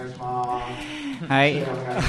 [0.00, 0.60] 願いしま
[1.20, 1.26] す。
[1.26, 1.62] はい。
[1.62, 2.08] お願いします。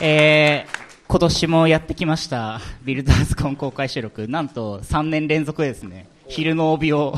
[0.00, 0.72] えー
[1.12, 4.28] 今年もやってきましたビルダーズコン公開収録。
[4.28, 6.08] なんと3年連続でですね。
[6.26, 7.14] 昼の帯を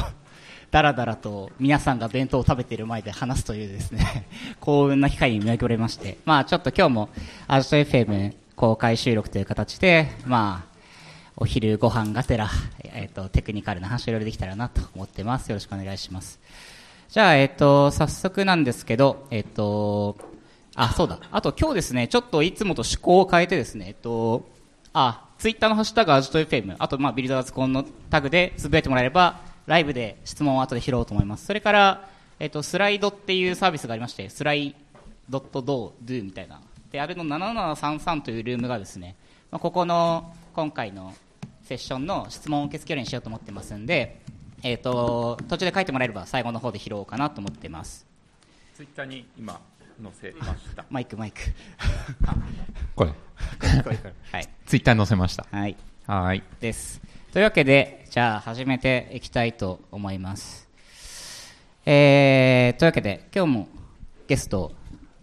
[0.73, 4.27] だらだらと皆さんが弁当を食べている前で話すというですね
[4.59, 6.19] 幸運な機会に見分けられまして。
[6.25, 7.09] まあちょっと今日も
[7.47, 10.74] アジト FM 公開収録という形でまあ
[11.37, 12.49] お昼ご飯がてら、
[12.85, 16.39] えっとテクニカルな話をいろいろできたらなと思ってますよろしくお願いします
[17.15, 20.17] じゃあ、えっと、早速なんですけど、えっと、
[20.75, 21.21] あ、そうだ。
[21.31, 24.45] あと今日ですね、ちょっといつもと趣向を変えてですね、えっと、
[24.93, 31.47] あ、ツイッターのハッシュタグアジト FM、あと、まあ、ビルダーズコンのタグでつぶやいてもらえれば、ライブで質問を後で拾おうと思います。
[31.47, 32.09] それから、
[32.41, 34.75] えっと、スライドっていうサービスがありまして、スライ
[35.29, 36.61] ドットドードゥみたいな。
[36.91, 39.15] で、あれの7733というルームがですね、
[39.53, 41.15] まあ、ここの今回の
[41.65, 44.21] セッションの質問を受け付けるようにしようと思ってますんで、
[44.63, 48.07] えっと、途中で書いてもらえれば最後の方で拾おうかなと思ってます。
[48.75, 49.61] ツイッターに今
[50.03, 50.85] 載せました。
[50.91, 51.41] マイク、マイク。
[52.95, 53.13] これ、
[54.33, 54.49] はい。
[54.67, 55.47] ツイッターに載せました。
[55.51, 55.77] はい。
[56.07, 56.43] はい。
[56.61, 57.01] です。
[57.33, 60.69] というわけで、じゃあ始めていきたいと思います。
[61.87, 63.69] えー、というわけで、今日も
[64.27, 64.73] ゲスト、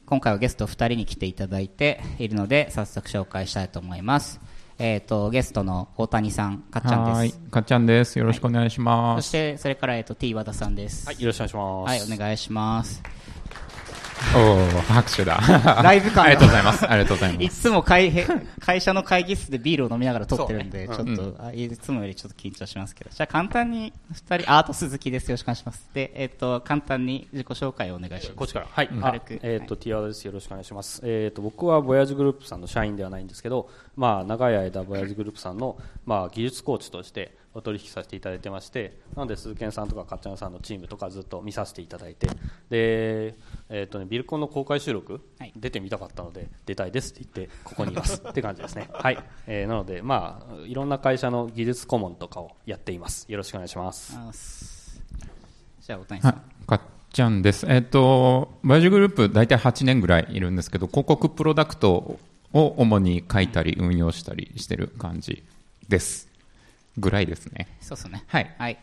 [0.06, 4.40] 今回はゲスト2人に来ていただいているので、早速紹介したいと思います。
[4.78, 7.40] えっ、と、ゲストの大谷さん、かっちゃんはいです。。
[7.52, 8.18] かっちゃんです。
[8.18, 9.28] よろしくお願いしそます。
[9.28, 11.06] して、それから、えっ、と、T 和田さんです。
[11.08, 12.10] はい、よろしくお願いします。
[12.10, 13.04] はい、お願いします。
[14.34, 15.40] おー、拍手だ。
[15.84, 16.90] ライブ感がありがとうございます。
[16.90, 17.62] ありがとうございいます。
[17.62, 18.26] つも会へ
[18.60, 25.30] 会社の会議室でビールを飲みながら撮ってるんで、ちょそうっと、あいつもよりちょっと緊張しますけど、じゃあ簡単に二人、ああと鈴木です。
[25.30, 25.90] よろしくお願いします。
[25.94, 28.32] で、えっ、と、簡単に自己紹介をお願いします。
[28.32, 28.68] こっちから。
[28.72, 28.90] はい。
[29.02, 30.26] あ軽くえっ、と、ティアです。
[30.26, 31.02] よろしくお願いします。
[31.04, 42.28] えっ、と、僕はボヤージグループさんの社員ではないんですけど、まあ、長い間、ボヤージグループさんの、まあ、技術コーチとしてお取引させていただいてまして、なので、鈴研さんとかかっちゃんさんのチームとかずっと見させていただいて、
[42.70, 43.36] で、
[43.70, 48.90] えっ、とね、ビルコンの公開収録、はい出てみたかったので、出たいですって言って、ここにいます って感じですね。
[48.92, 49.18] はい。
[49.48, 53.30] えーなので、まあ、いろんな会社の技術顧問とかをやっています。
[53.30, 54.18] よろしくお願いします。
[55.82, 56.32] じゃあ、大谷さん。
[56.32, 56.66] はい。
[56.68, 56.82] かっ
[57.12, 57.66] ちゃんです。
[57.68, 62.18] えっと、バイジグループ大体8年ぐらいいるんですけど、広告プロダクト
[62.54, 65.44] を主に書いたり運用したりしてる感じ
[65.90, 66.31] です。
[66.98, 67.68] ぐらいですね。
[67.82, 68.24] そうっすね。
[68.28, 68.78] はいはい。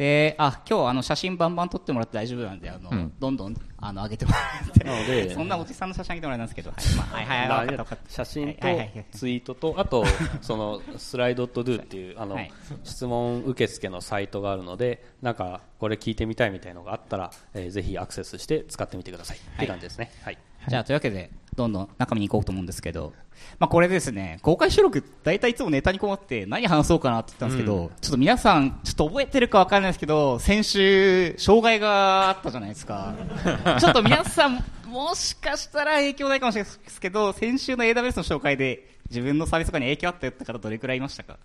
[0.00, 4.82] で、あ、今日あの写真バンバン撮ってもらって大丈夫なんで、あの、うんどんどん、あの、上げてもらって。
[4.82, 7.98] なのでそんなおじさんの写真上げてもらえたんですけど、はい、まあ、はい、はい、はい。
[8.08, 8.66] 写真と
[9.12, 10.06] ツイートと、あと、
[10.40, 12.50] そのスライドとドゥっていうあの、はい
[12.82, 19.36] 質問受付のサイトがあるので、なんかこれ聞いてみたいみたいのがあったら、えーぜひアクセスして使ってみてください。
[19.36, 20.10] って感じですね。
[20.22, 20.38] はい。
[20.66, 23.12] じゃあ、というわけで、どんどん中身に行こうと思うんですけど、
[23.58, 33.14] まあ、これですね、公開収録、大体いつもネタに困って、何話そうかなって言ったんですけど、ちょっと皆さん、ちょっと覚えてるかわかんないですけど、先週、障害があったじゃないですか。
[33.78, 41.36] ちょっと皆さん、もしかしたら影響ないかもしれないですけど、先週の AWS の紹介で、自分のサービスとかに影響あったよって方、どれくらいいましたか？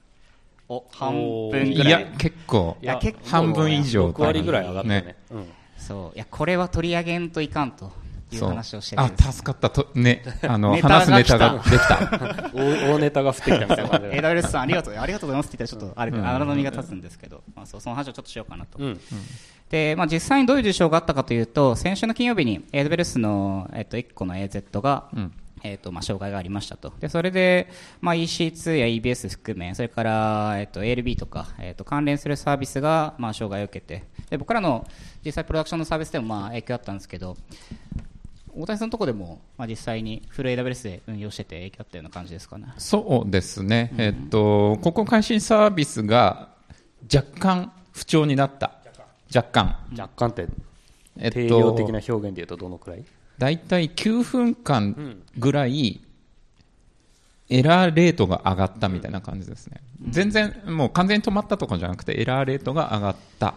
[0.70, 1.74] お、半分ぐらい。
[1.74, 4.10] いや、結構、いや結構半分以上。
[4.10, 5.16] 6割ぐらい上がったよね。
[5.32, 5.46] うん
[5.78, 6.16] そう。
[6.16, 7.92] いや、これは取り上げんといかんと
[8.32, 9.32] いうそう話をしてるあんです。
[9.34, 14.22] 助かったとね あの話すネタが来できた 大大ネタが降ってきたみたいな感じで。
[14.22, 18.80] AWS さんありがとう、ありがとうございますって言ったらちょっとあれ、荒波が立つんですけど、まあ、そうその話をちょっとしようかなと。
[18.80, 19.00] うん。
[19.70, 25.34] で、まあ、実際にどういう事象があったかというと、先週の金曜日に AWS の、えっと、1個の AZ が、うん
[25.64, 26.94] えっとまあ、障害がありましたと。
[27.00, 27.70] で、それで、
[28.00, 34.88] まあ、EC2 や EBS 含め、それから、えっと、ALB とか、えっと、関連するサービスが、まあ、障害を受けて、で、僕らの
[35.26, 37.36] 実際プロダクションのサービスでも、まあ、影響あったんですけど、
[38.58, 42.68] 大谷さんのところでも、まあ、実際にフル AWS で運用してて影響あったような感じですかね。
[42.78, 46.50] そうですね、えっと、ここ配信サービスが
[47.14, 48.72] 若干不調になった。
[49.34, 49.76] 若干。
[49.92, 50.48] 若干って、
[51.18, 53.04] えっ定量的とな、表現で言うとどのくらい？
[53.38, 56.02] 大体9分間ぐらい、
[57.50, 59.82] エラーレートが上がったみたいな感じですね。
[60.10, 63.54] 全然、もう完全に止まったとかじゃなくて、エラーレートが上がったっ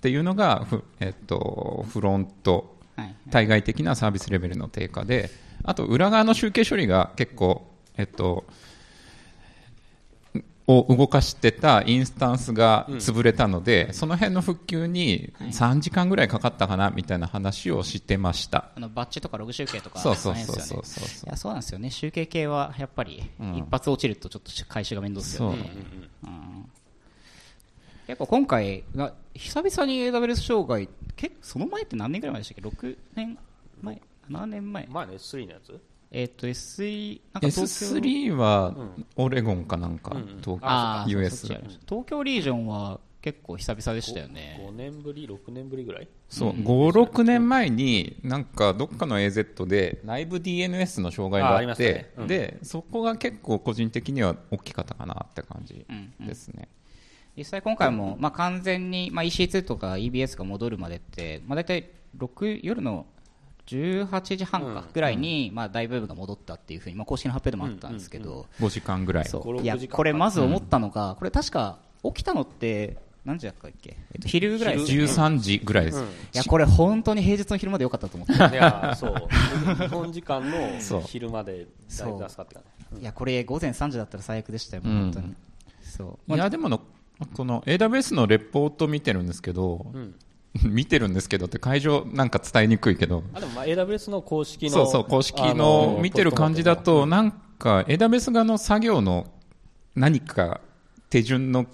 [0.00, 2.75] ていうのが、ふえっと、フロント、はい。
[3.30, 5.30] 対外的なサービスレベルの低下で、
[5.64, 7.66] あと裏側の集計処理が結構、
[7.96, 8.44] えっと、
[10.68, 18.70] を動かしてたインスタンスが潰れたので、その辺の復旧に3時間ぐらいかかったかなみたいな話をしてました。
[18.74, 20.84] あのバッジとかログ集計とか、そうそうそうそうそう。
[20.84, 23.56] そういやそうなんですよね、集計系はやっぱり、ん。
[23.56, 25.70] 一発落ちるとちょっと回収が面倒ですよね。
[26.24, 26.32] そう。
[26.32, 26.70] うん
[28.06, 33.38] 結構今回が、久々に AWS 障害、結構その前って何年ぐらい前でしたっけ ?6 年
[33.82, 34.00] 前
[34.30, 34.86] ?7 年前？
[34.86, 35.80] 前の S3 のやつ？
[36.12, 37.96] えっ、と S3、なんか東京。
[37.96, 38.74] S3 は
[39.16, 40.20] オレゴンかなんか、う
[41.10, 44.60] US そっちありました東京リージョンは結構久々でしたよね。
[44.64, 46.08] 5年ぶり6年ぶりぐらい？
[46.28, 51.92] そう、5、6年前に、なんかどっかの AZ で内部 DNS の障害があっあありましたね。
[51.92, 52.26] て、うん。
[52.28, 55.84] で、そこが結構個人的には大きかったかなって感じ
[56.20, 56.68] ですね。
[57.36, 63.06] 実際今回も、まあ、完全に、まあ、EC2 とか EBS が戻るまでって、まあ、大体6夜の
[63.66, 69.24] 18時半かぐらいに、まあ、大部分が戻ったっていうふうに、まあ、公式の発表でもあったんですけど、5時間ぐらい。
[69.26, 75.08] そ5 6ういやこれまず思ったのが、これ確か起きたのって何時だったっけ、えっと、昼ぐらいですよね。
[75.08, 75.98] 13時ぐらいです。
[75.98, 76.04] うん。
[76.04, 79.14] いやこれ本当に平日の昼までよかったと思っていやそう。
[79.82, 81.66] 日本時間の昼まで
[81.98, 82.66] だいぶ助かってたね。
[83.00, 84.92] いやこれ午前3時だったら最悪でしたよ、うん。
[84.92, 85.34] 本当に。
[85.82, 86.34] そう。
[86.34, 86.80] いや、でもの、
[87.34, 90.14] この AWS のレポート見てるんですけど、うん。
[90.64, 99.26] 見てるんですけどって会場なんか伝えにくいけど、あでもまあ AWS の公式のそうそう、公式あの見てる感じだと、うんなんか AWS 側の作業の
[99.94, 100.60] 何か
[101.10, 101.66] 手順の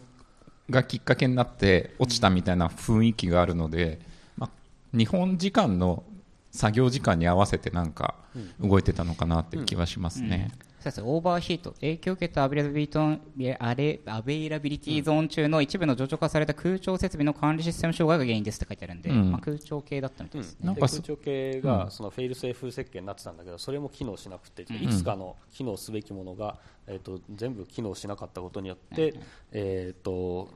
[0.71, 4.00] がきっかけになって落ちたみたいな雰囲気があるので、
[4.37, 6.05] まあ、日本時間の
[6.50, 8.15] 作業時間に合わせてなんか
[8.61, 10.50] 動いてたのかなって気はしますね。
[10.50, 11.73] そうですオーバーヒート。
[11.73, 19.31] 影響を受けたアベイラビリティアレアベイラビリティゾーン中の一部の冗長化された空調設備の管理システム障害が原因ですって書いてあるんで、うん。
[19.31, 29.14] まあ、空調系だったみたいですね、でなんかそ空調系がそのフェイルセーフ設計になってたんだけどそれも機能しなくて、いくつかの機能すべきものが、えー、と全部機能しなかったことによって、
[29.52, 30.49] えー、と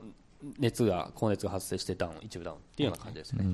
[0.59, 3.45] 熱が高熱が発生してダウン一部ダウンっていうような感じですね、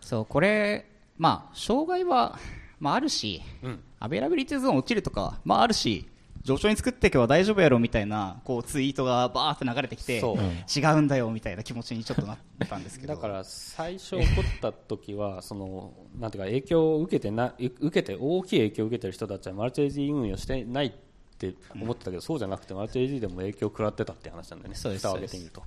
[0.00, 0.86] そうこれ、
[1.16, 2.38] まあ、障害は、
[2.84, 3.80] まあ、あるし、うん。
[3.98, 6.06] アベイラビリティゾーン落ちるとか、まあ、あるし
[6.42, 12.38] 冗長に作っていけば大丈夫やろみたいなこうツイートがバーって流れてきて違うんだよみたいな気持ちにちょっとなっ
[12.68, 13.14] たんですけど。
[13.14, 20.92] だから最初起こった時は そのなんていうか影響を受けてな受けて大きい影響を受けてる人たちはマルチ AD 運用してないっ
[21.38, 24.76] て思ってたけど、そうじゃなくてマルチ AD でも影響を食らってたって話なんだよね。
[24.76, 25.62] そうです蓋を開けてみると。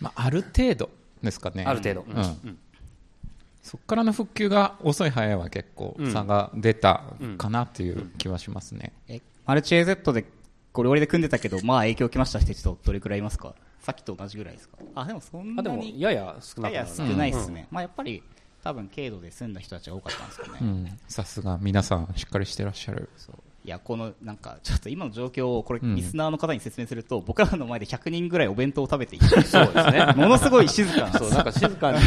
[0.00, 0.90] まあ、ある程度
[1.22, 1.62] ですかね。
[1.64, 2.00] ある程度。
[2.00, 2.16] うん。
[2.16, 2.58] うん
[3.68, 7.02] そこからの復旧が遅い早いは結構差が出た
[7.36, 8.92] かなという気はしますね。
[9.08, 10.24] えマルチ AZ で
[10.72, 13.54] ゴリゴリで組んでたけどまあ影響きましたって人どれくらいいますか？
[13.80, 14.78] さっきと同じぐらいですか？
[14.94, 18.22] あでもそんなあでもにやや少なくやや少ないですね、まあやっぱり
[18.62, 20.98] 多分軽度で済んだ人たちが多かったんですかね、うん。
[21.06, 23.10] さすが皆さんしっかりしてらっしゃる。
[23.16, 23.36] そう
[23.68, 25.94] いやこのなんかちょっと今の状況をこれうん。
[25.94, 30.06] リスナーの方に説明すると、僕らの前で100人ぐらいお弁当を食べていてそうですね。
[30.16, 31.98] ものすごい静かそうなんか静かに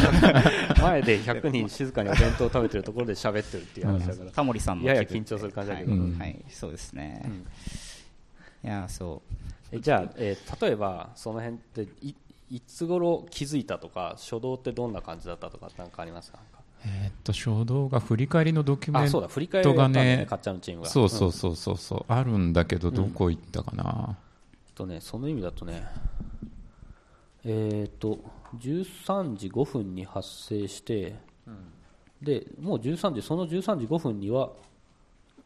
[0.82, 7.22] 前で100人静かにお弁当を食べてるところで喋ってるっていう話だから、タモリさんのやや緊張する感じだけど、はい、そうですね、
[8.64, 9.22] いやそ
[9.72, 9.76] う。
[9.76, 12.16] えじゃあ、えー例えばその辺ってい
[12.50, 16.40] いつ頃気づいたとか初動ってどんな感じだったとかなんかありますか？
[16.84, 19.20] えーっと、衝動が振り返りのドキュメント
[19.74, 20.26] がね
[20.84, 23.82] そうそううそうそうそう、あるんだけど、どこ行ったかな。
[23.84, 24.16] ん。
[24.74, 25.86] とねその意味だとね
[27.44, 28.18] えっ、と
[28.58, 31.16] 13時5分に発生して、
[32.20, 34.50] でもう13時その13時5分には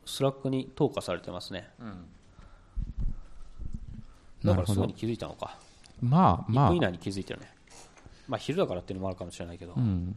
[0.04, 1.68] Slack に投下されてますね、
[4.44, 5.58] だからすぐに気づいたのか。
[6.02, 6.68] 1まあまあ。
[6.68, 7.50] 分以、内に気づいてるね。
[8.28, 10.16] まあ昼だからっていうのもあるかもしれないけど、うん。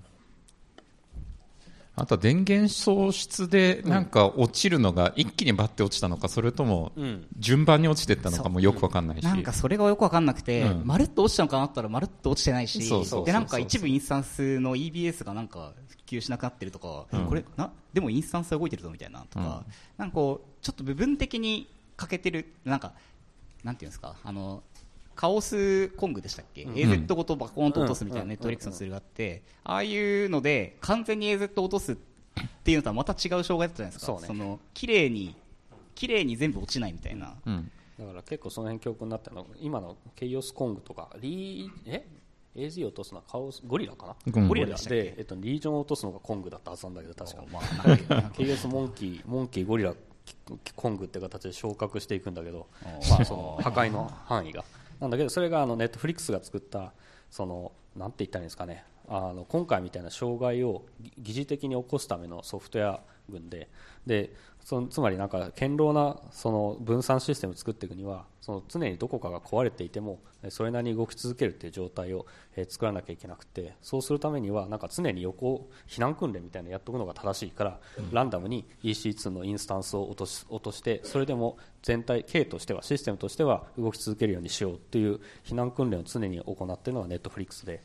[1.99, 7.27] あとは電源喪失でなんか落ちるのが一気にバッて落ちたのか、それともうん。
[7.37, 9.23] 順番に落ちてったのかもよくわかんないし。
[9.23, 10.87] なんかそれがよくわかんなくて、うん。
[10.87, 12.79] まるっと落ちたのかなったらまるっと落ちてないし
[13.25, 17.25] でなんか一部インスタンスの EBS がなんか復旧しなくなってるとか、うん。
[17.27, 19.63] これなでもインスタンスは動いてるぞみたいなとか、
[19.97, 22.93] なんかこうちょっと部分的に欠けてるなんか
[23.63, 24.63] なんていうんですかあの
[25.19, 31.97] カオスコングでしたっけ、AZ ごとバコーンと落とすみたいなネットフリックスのツールがあって、ああいうので完全に AZ を落とすっ
[32.63, 34.05] ていうのとはまた違う障害だったじゃないですか。
[34.05, 34.39] そうね。
[34.39, 35.35] の綺麗に
[35.93, 37.69] 綺麗に全部落ちないみたいな、うん。
[37.99, 42.07] だから結構その辺教訓になったの今のケイオスコングとかリーえ
[42.55, 44.33] ？AZ を落とすのはカオスゴリラかな？
[44.33, 44.47] うん。
[44.47, 45.03] ゴリラでしたっけ？
[45.03, 47.43] で、えっと、リージョンを落とすのがコングだったはずなんだけど確か。
[47.51, 49.93] まあケイオスモンキーモンキーゴリラ
[50.77, 52.67] コングって形で昇格していくんだけど
[53.09, 54.63] まあその破壊の範囲が
[54.99, 56.93] なんだけどそれがあのネットフリックスが作った
[57.29, 58.83] そのなんて言ったらいいんですかね。
[59.07, 60.85] あの今回みたいな障害を
[61.17, 63.69] 疑似的に起こすためのソフトウェア群で
[64.05, 64.33] で
[64.63, 77.79] そのつまりなんか堅牢なその分散システムを作っていくにはその常にどこかが壊れていてもえそれなりに動き続けるっていう状態をえー作らなきゃいけなくてそうするためにはなんか常に横避難訓練みたいなのやっておくのが正しいから、
[78.11, 87.81] ランダムに EC2 のインスタンスを落とし落としてそれでも全体系としてはシステムとしては動き続けるようにしようっていう避難訓練を常に行っているのが Netflix で。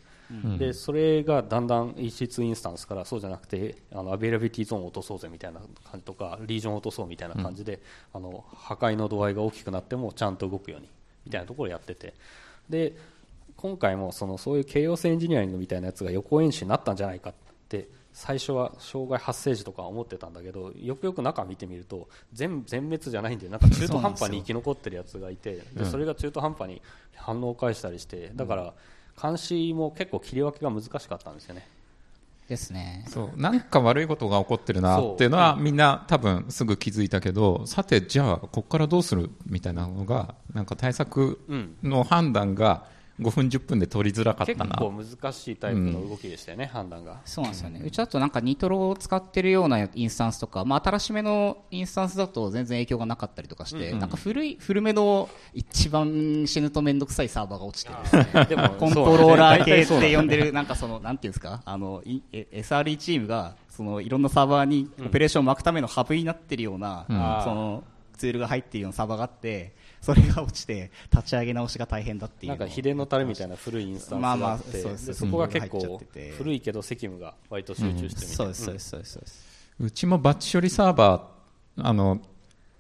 [0.59, 7.81] でそれがだんだん EC2 インスタンスからそうじゃなくてあの Availability Zone を落とそうぜみたいな感じとかリージョンを落とそうみたいな感じで、
[8.13, 10.89] あの破壊の度合いが大きくなってもちゃんと動くように
[11.27, 12.15] みたいなところをやってて。
[12.69, 12.97] で
[13.57, 17.35] 今回もそのそういう chaos engineering みたいなやつが予行演習になったんじゃないかっ
[17.69, 26.81] て最初は障害発生時とか思ってたんだけどよくよく中見てみると全全滅じゃないんでなんか中途半端に生き残ってるやつがいてでそれが中途半端に
[27.17, 28.75] 反応を返したりしてだから
[29.21, 31.67] 監視も結構切り分けが難しかったんですよね。
[32.49, 33.05] ですね。
[33.09, 41.41] そうなんか悪いことが起こってるなっていうのはみんな多分すぐ気づいたけどさてじゃあここからどうするみたいなのがなんか対策
[41.83, 42.85] の判断が
[43.21, 44.65] 5分10分で取りづらかったな。
[44.67, 47.21] 結構難しいタイプの動きでしたよね、判断が。
[47.25, 47.81] そうなんですよね。
[47.85, 67.07] うちだとなんかニトロを使ってるようなインスタンスとか、まあ新しめのインスタンスだと全然影響がなかったりとかして、なんか古い、古めの一番死ぬとめんどくさいサーバーが落ちてですね、でもコントローラー系って呼んでる、なんかその、なんていうんですか、あの、SRE チームが、そのいろんなサーバーにオペレーションを巻くためのハブになってるような、
[67.45, 67.85] その
[68.17, 72.51] ツールが入ってるようなサーバーがあって、それが落ちて立ち上げ直しが大変だっていう。
[72.51, 75.07] なんか秘伝のタレみたいな古いインスタンスがあって、まあまあそうです。
[75.07, 76.01] でそこが結構
[76.37, 79.13] 古いけど責務が割と集中してみたいなそうです、そうです、そうです。
[79.13, 79.45] そうです。
[79.81, 82.21] うちもバッチ処理サーバーあの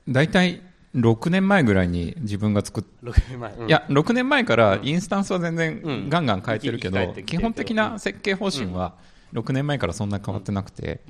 [0.07, 0.63] 大体
[0.95, 3.69] 6年前ぐらいに自分が作っ6年前、うん。
[3.69, 6.09] いや6年前からインスタンスは全然うん。
[6.09, 8.95] ガンガン変えてるけど基本的な設計方針は
[9.33, 11.01] 6年前からそんな変わってなくて、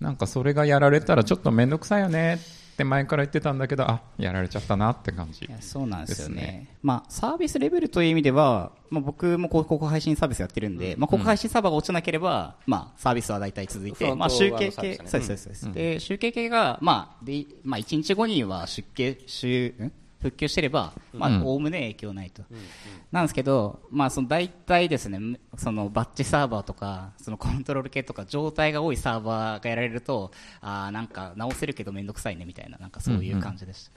[0.00, 2.40] なんかそれがやられたらちょっと面倒くさいよね
[2.78, 5.44] って前から言ってたんだけどあやられちゃったなって感じ。
[5.46, 6.68] いやそうなんですよね。
[6.80, 19.92] まあ、サービスレベルという意味では、まあ、僕も広告配信サービスやってるんで、まあ、広告配信サーバーが落ちなければ、まあ、サービスは大体続いて、まあ、集計系、ねそうですそうですそうです、で集計系が、まあでまあ、1日後には出計週ん？
[20.20, 21.34] 復旧してれば、まうん。
[21.42, 22.42] あ、おおむね影響ないと、
[23.12, 33.92] なんですけど、まあ、その大体ですねそのバッチサーバーとかそのコントロール系とか状態が多いサーバーがやられるとあーなんか直せるけど面倒くさいねみたいななんかそういう感じでした。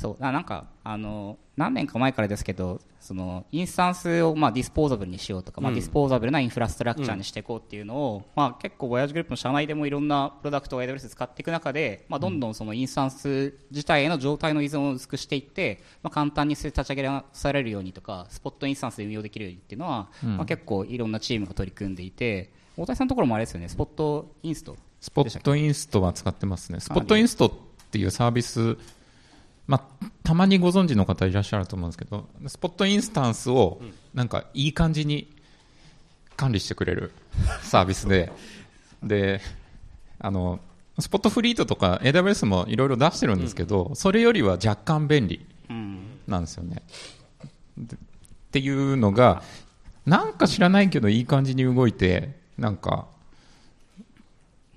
[0.00, 0.16] そう。
[0.20, 23.68] あなんかあの何年か前からですけどそのインスタンスをまあ disposable にしようとか、まあ、 disposable なインフラストラクチャーにしていこうっていうのを、まあ、結構、 VOYAGE GROUP の社内でもいろんなプロダクトを AWS 使っていく中で、まあ、どんどんそのインスタンス自体への状態の依存を薄くしていって、まあ、簡単に立ち上げられるようにとか spot instance で運用できるようにっていうのは、まあ、結構いろんなチームが取り組んでいて大谷さんのところもあれですよね。
[23.68, 26.80] スポットインストスポットインストは使ってますね。
[26.80, 27.52] スポットインストっ
[27.90, 28.76] ていうサービス、
[29.70, 33.80] まあ、たまにご存知の方いらっしゃると思うんですけど、スポットインスタンスを
[34.12, 35.32] なんかいい感じに
[36.36, 37.12] 管理してくれる
[37.62, 38.32] サービスで、
[39.00, 39.40] で、
[40.18, 40.58] あの、
[40.98, 45.46] スポットフリートとか AWS もいろいろ出してるんですけど、それよりは若干便利
[46.26, 46.82] なんですよね。
[47.78, 47.98] でっ
[48.50, 49.44] ていうのが、
[50.04, 53.06] なんか知らないけどいい感じに動いて、なんか、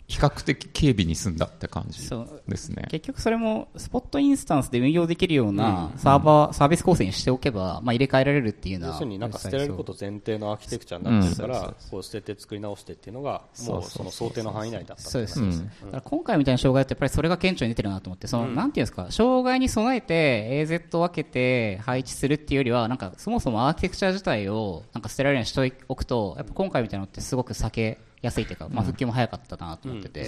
[0.07, 2.43] 比較的軽微に済んだって感じそう。
[2.47, 2.87] ですね。
[2.89, 15.81] 結局それもスポットインスタンスで運用できるようなサーバー、サービス構成にしておけば、まあ、入れ替えられるっていうのは要するになんか捨てられること前提のアーキテクチャになってるから、こう捨てて作り直してっていうのがもうその想定の範囲内だったそうです、うんそうです。
[15.85, 30.25] だから今回みたいな障害ってやっぱりそれが顕著に出てるなと思って、その、なんていうんですか、障害に備えて AZ を分けて配置するっていうよりは、なんかそもそもアーキテクチャ自体をなんか捨てられるようにしておくと、やっぱ今回みたいなのってすごく避けやすいというか、まあ復旧も早かったなと思ってて。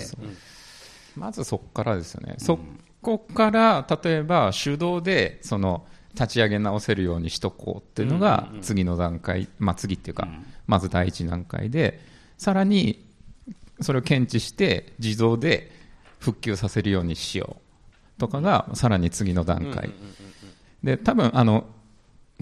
[1.16, 2.36] まずそこからですよね。
[2.38, 2.60] そ
[3.02, 10.28] こから、例えば手動で、その、立ち上げ直せるようにしとこうっていうのが次の段階、まあ次っていうか、
[10.66, 12.00] まず第一段階で、
[12.38, 13.06] さらに
[13.82, 15.72] それを検知して自動で
[16.20, 17.58] 復旧させるようにしよ
[18.18, 19.92] うとかがさらに次の段階。
[20.84, 21.66] で、多分あの、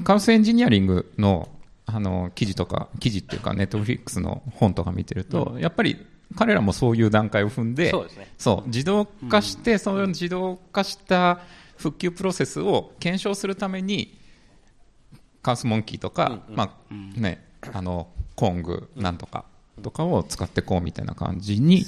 [0.04, 1.50] カウスエンジニアリングの
[1.86, 11.40] あの記事とか、記事っていうか、ネットフリックスの本とか見てると、やっぱり彼らもそういう段階を踏んで、そうですねそう自動化して、その自動化した
[11.78, 14.18] 復旧プロセスを検証するために、
[15.42, 19.46] カウスモンキーとか、まあね、あのコングなんとか
[19.82, 21.86] とかを使っていこうみたいな感じに、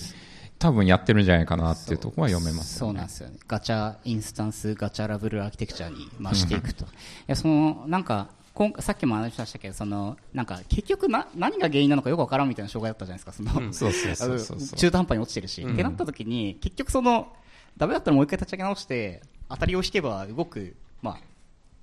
[0.59, 3.07] 多分やってるんじゃないかなっていうところは読めますよねそうなん。
[3.07, 3.37] ですよね。
[3.47, 6.85] ガチャインスタンス、ガチャラブルアーキテクチャに増していくと。
[6.85, 6.87] い
[7.27, 15.61] や、その、なんか、今さっきも話しましたけど、その、なんか、結局な、何が原因なのかよくわからんみたいな障害だったじゃないですか、その、そうそうそうそう あの中途半端に落ちてるし。
[15.61, 17.33] ってなった時に、結局その、
[17.75, 21.19] ダメだったらもう一回立ち上げ直して、当たりを引けば動く、まあ、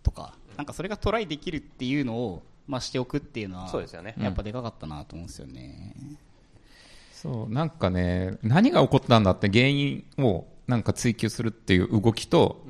[0.02, 4.14] とか、なんかそれがトライできるっていうのを、まあしておくっていうのは、そうですよね。
[4.18, 5.94] やっぱでかかったなと思うんですよね。
[7.12, 12.64] そう、なんかね、何が起こったんだって原因をなんか追求するっていう動きと、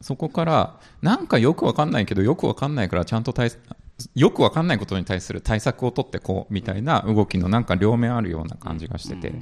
[0.00, 3.50] そこから、なんかよくわかんないけど、よくわかんないからちゃんと対
[4.14, 9.32] よくわかんないことに対する対策を取ってこうみたいな動きのなんか両面あるような感じがしてて、い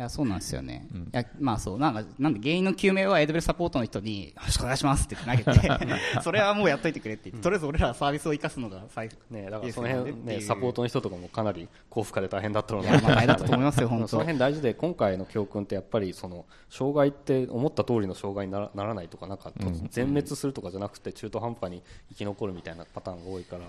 [0.00, 0.88] いや、そうなんですよね。
[1.12, 5.70] いや、まあそう、なんか、なんで原因の究明は AWS サポートの人に、よろしくお願いしますって投げて、
[6.24, 12.88] それはもうやっといてくれって言って、とりあえず俺らはサービスを生かすのが最ね、だからその辺、ね、サポートの人とかもかなり高負荷で大変だったので。
[12.88, 14.08] 大変だったと思いますよ、本当。
[14.08, 19.52] その辺大事で今回の教訓ってやっぱりその障害って思った通りの障害にならならないとかなんか
[19.90, 23.64] 全滅するとかじゃなくて中途半端に生き残るみたいなパターンが多いから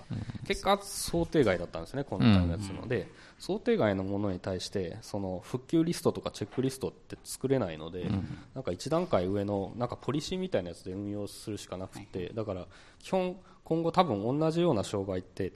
[0.46, 2.88] 結果想定外だったんですね今回のやつの。
[2.88, 3.08] で
[3.38, 8.10] 想定外のものに対してその復旧リストとかチェックリストって作れないので
[8.54, 12.66] なんか一段階上のなんかポリシーみたいなやつで運用するしかなくてだから
[12.98, 15.52] 基本今後多分同じような障害って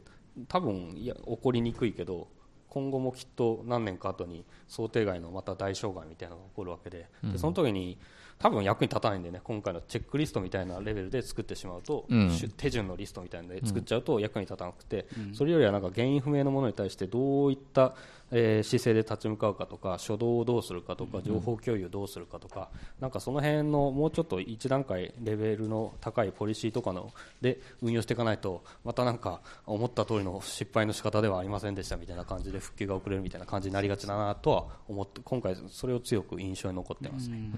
[0.48, 2.28] 多分いや起こりにくいけど
[2.68, 7.98] 今後もきっと何年か後に想定外のまた大障害みたいなのが起こるわけで,、でその時に
[8.38, 12.30] 多分役に立たないんでね今回のチェックリストみたいなレベルで作ってしまうと、うん。
[12.56, 17.94] 手順のリストみたいなので作っちゃうと役に立たなくて、それよりはなんか原因不明のものに対してどういった、
[18.30, 22.68] えー姿勢で立ち向かうかとか初動をどうするかとか情報共有どうするかとか、
[23.00, 37.28] なんかその辺のもうちょっと一段階レベルの高いポリシーとかので運用していかないとまたなんか思った通りの失敗の仕方ではありませんでしたみたいな感じで復旧が遅れるみたいな感じになりがちだなとは思って今回それを強く印象に残ってます。
[37.28, 37.50] ね。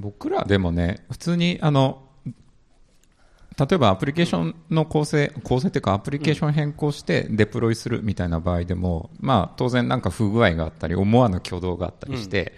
[0.00, 2.02] 僕らでもね、普通にあの
[3.58, 12.52] 例えばアプリケーションの構成、構成というかアプリケーション変更してデプロイするみたいな場合でも、まあ当然なんか不具合があったり、思わぬ挙動があったりして、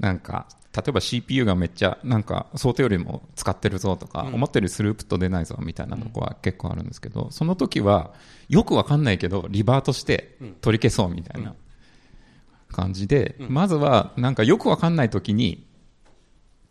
[0.00, 8.12] なんか、例えば CPU がめっちゃなんか想定よりも使ってるぞとか、思ったよりスループット出ないぞみたいなとこは結構あるんですけど、その時は
[8.48, 11.54] よくわかんないけどリバートして取り消そうみたいな
[12.72, 15.64] 感じで、まずはなんかよくわかんない時に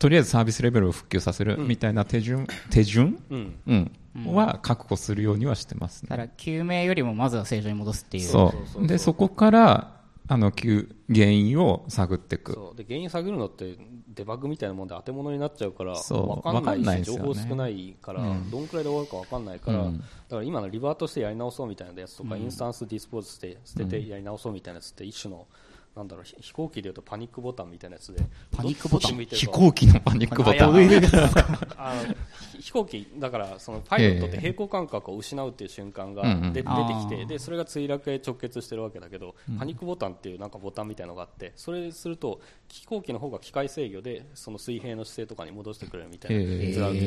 [0.01, 3.61] とりあえずサービスレベルを復旧させるみたいな手順、手順、うん。
[3.67, 3.73] う
[4.19, 4.33] ん。
[4.33, 6.07] は確保するようにはしてますね。
[6.09, 8.23] だから、究明よりもまずは正常に戻すっていう。
[8.23, 8.87] そう。
[8.87, 12.53] でそこからあの究原因を探っていく。
[12.53, 12.75] そう。
[12.75, 13.77] で原因探るのって
[14.07, 16.49] デバッグみたいなもんで当て物になっちゃうからそう。
[16.49, 19.99] 分かんないし情報少ないから、どんくらいで終わるか分かんないから、うん。
[19.99, 25.45] だから今の revert してやり直そうみたいなやつとか、インスタンス dispose して捨ててやり直そうみたいなやつって一種の
[25.95, 28.23] なんだろうひ飛行機でいうとパニックボタンみたいなやつで
[28.55, 29.17] パニックボタン？
[29.25, 32.15] 飛か行機のパニックボタン？
[32.61, 36.23] 飛行機だからそのパイロットって平行感覚を失うっていう瞬間が
[36.53, 42.39] 出てきてでそれが墜落へ直結してるわけだけど、パニックボタンっていうなんかボタンみたいなのがあってそれすると
[42.71, 46.99] 飛行機の方が機械制御でその水平の姿勢とかに戻してくれるみたいなやつがあって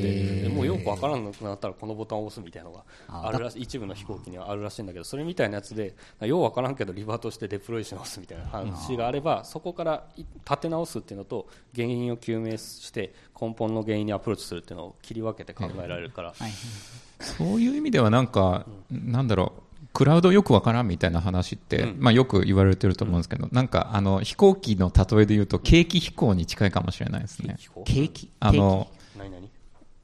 [0.42, 3.62] でもうよくわからなくなったらこのボタンを押すみたいなのがあるらしい。
[3.62, 16.50] 一部の飛行機にはあるらしいんだけどそれみたいなやつでようわからんけどリバートしてデプロイし直すみたいな話があればそこからい立て直すっていうのと原因を究明して根本の原因にアプローチするっていうのを切り分けて考えられるから、はい。
[17.20, 17.68] そうい。
[17.68, 19.62] う意味ではなんか、なんだろう、
[19.94, 21.96] クラウドよくわからんみたいな話って、うん。
[22.00, 27.56] まあよく言われてると思うんですけど、なんかあの飛行機の例えで言うと、景気飛行に近いかもしれないですね。
[27.84, 28.88] 景気あの、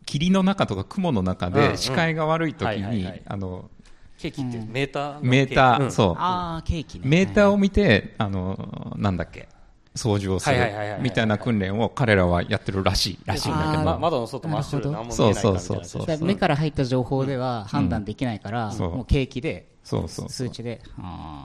[0.07, 3.68] 霧の中とか雲の中で視界が悪い時にあの、
[4.16, 5.92] ケーキってメーターのメーター、うん。
[5.92, 7.09] そう、ああ、ケーキね。
[7.09, 9.48] メーターを見て、あの、なんだっけ、
[9.94, 10.57] 操縦をする
[11.00, 18.96] みたいな訓練を彼らはやってるらしい、らしいんだけど、窓の外真っ白何も見えないそうそうそうそうだから目から入った情報では判断できないから、そう。
[18.96, 20.29] もう景気で、そうそうそう。
[20.29, 20.81] 数値で。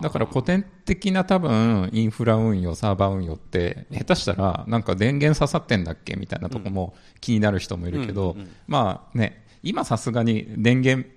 [0.02, 8.52] だから古典的な多分インフラ運用、サーバー運用って、下手したらなんか電源刺さってんだっけみたいなとこも気になる人もいるけど、うんうんうん。
[8.68, 11.08] まあね、今さすがに電源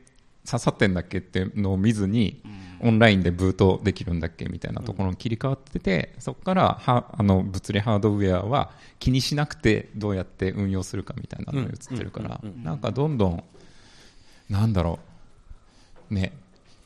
[0.46, 2.40] 刺さってんだっけっていうのを見ずに、
[2.80, 13.44] オンラインでブートできるんだっけみたいなところに切り替わってて、そこからはあの物理ハードウェアは気にしなくてどうやって運用するかみたいなのに移ってるから、なんかどんどん、
[14.48, 14.98] なんだろ
[16.10, 16.32] う、ね、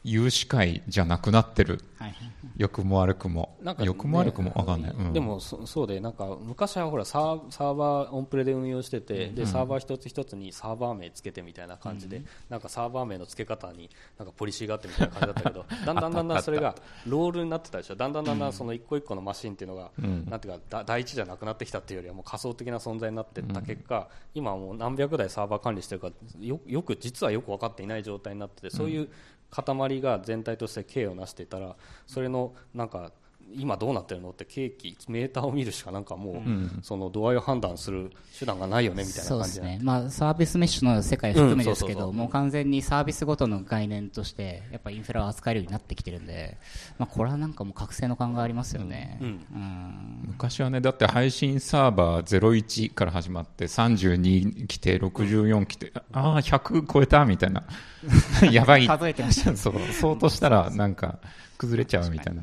[0.05, 1.81] 有視界じゃなくなってる。
[1.99, 2.15] はい
[2.57, 3.57] 良くも悪くも。
[3.63, 5.13] なんかね良くも悪くも分かんない、うん。
[5.13, 16.75] でもそそうでなんか昔はほらサーサーバーオンプレで運用してて、でサーバー一つ一つにサーバー名つけてみたいな感じで、なんかサーバー名の付け方になんかポリシーがあってみたいな感じだったけど だんだんだんだんそれが
[17.07, 17.97] ロールになってたでしょ。
[17.97, 19.91] だんだんだんだんその一個一個のマシンっていうのが、
[20.29, 29.09] なんていうかだ第一じゃなくなってきたっていうよりはもう仮想的な存在になっていった結果、今はもう何百台サーバー管理してるからよよく実はよく分かっていない状態になっててそういう
[29.53, 33.13] 塊が全体として形をなしていたらそれのなんか
[33.57, 34.31] 今どうなってるの？
[34.31, 42.13] ってケーキメーターを見るしかなんかもう、その度合いを判断する手段がないよねみたいなそうです感じでね、まあ、サービスメッシュの世界含めですけど、うんそうそうそう。
[42.13, 46.59] もう完全にサービスごとの概念として、やっぱインフラを扱えるようになってきてるんで、
[46.99, 49.19] まあ、これはなんかもう覚醒の感がありますよね。
[49.21, 49.27] うん。
[49.27, 50.23] うん。
[50.27, 57.65] 昔はねだって配信サーバー01から始まって32来て64来てああ100超えたみたいな。
[58.51, 58.87] やばい。
[58.87, 59.75] 数えてましたそう。
[59.93, 61.19] そうとしたらなんか
[61.59, 62.43] 崩れちゃうみたいな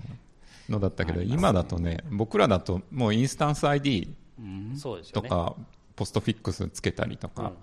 [0.69, 4.13] のだったけど、今だとね、僕らだともうインスタンス ID
[5.13, 5.55] とか、
[5.95, 7.53] ポストフィックスつけたりとか、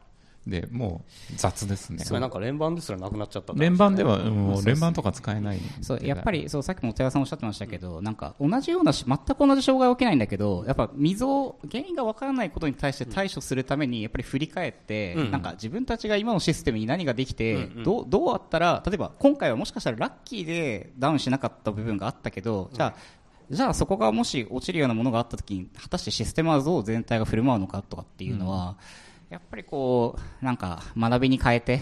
[0.47, 2.05] でもう雑ですね。
[2.05, 15.31] それなんか連番ですらなくなっちゃったって話連番では、もう連番とか使えないそうやっぱりそうさっきも寺さんおっしゃってましたけど、なんか同じようなし全く同じ障害は起きないんだけどやっぱ溝原因が分からないことに対して対処するためにやっぱり振り返って、うん。
[15.31, 17.83] なんか自分たちが今のシステムに何ができて、うんうん。
[17.83, 22.95] どうどうあったら例えば今回はもしかしたらラッキーでダウンしなかった部分があったけど、じゃあ
[23.49, 28.77] じゃあそこがもし落ちるようなものがあった時に果たしてシステムはどう全体が振る舞うのかとかっていうのは、
[29.29, 31.81] やっぱりこうなんか学びに変えて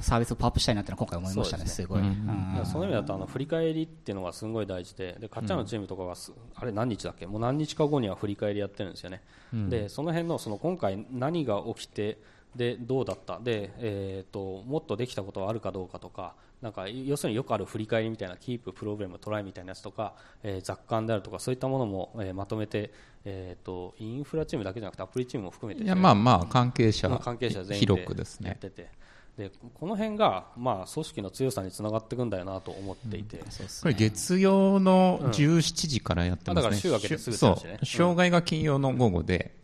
[0.00, 2.00] サービスをパワーアップしたいなってのは今回思いましたねすすごい。
[2.00, 7.26] うんその意味だとあの振り返りっていうのがすごい大事ででかっちゃんのチームとかがす、あれ何日だっけ？
[7.26, 9.22] もう何日か後には振り返りやってるんですよね、
[9.68, 12.18] でその辺のその今回何が起きて
[12.56, 13.38] でどうだった？
[13.40, 22.90] で、えー、ともっとできたことはあるかどうかとかなんか要するによくある振り返りみたいなキーププロブレムトライみたいなやつとか、えー雑感であるとかそういったものも、えーまとめて、
[23.24, 28.48] えー、とインフラチームだけじゃなくてアプリチームも含めていやまあまあ関係者まあ関係者全員広くですね。
[28.48, 28.88] やってて。
[29.36, 33.44] でこの辺が、まあ、組織の強さにつながっていくんだよなと思っていて、こ
[33.86, 37.36] れ月曜の17時からやってますね、あだから週明けてすぐ
[37.68, 37.78] ね。
[37.84, 39.54] 障害が金曜の午後で、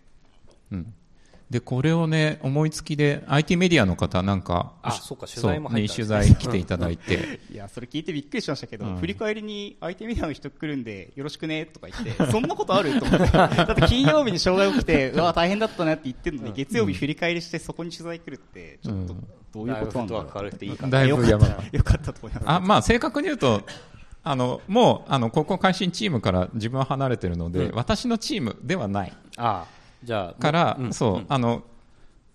[0.71, 0.95] うん、
[1.51, 7.41] でこれをね思いつきで IT メディアの方なんかあそうか取材も入ったんそうですねに取材来ていただいて。
[7.51, 8.97] いや、それ聞いてびっくりしましたけど、うん。
[8.97, 13.27] 振り返りに相手メディアの人来るんで、よろしくねとか言って、そんなことあると思って。
[13.33, 19.91] だって金曜日に障害起きて、 うわ、大変だったねって言ってるのに、月曜日振り返りしてそこに取材来るって、ちょっとうんどういうことなんだろう。
[19.91, 22.45] だいぶフットワーク軽くていいかだいぶやばいよかったと思います。
[22.47, 23.63] あまあ正確に言うと
[24.25, 27.75] あのもうあの高校改心チームから自分は離れてるので、うん。
[27.77, 29.13] 私のチームではない。
[29.37, 31.27] ああじゃあから、うんそう、ん。
[31.29, 31.63] あの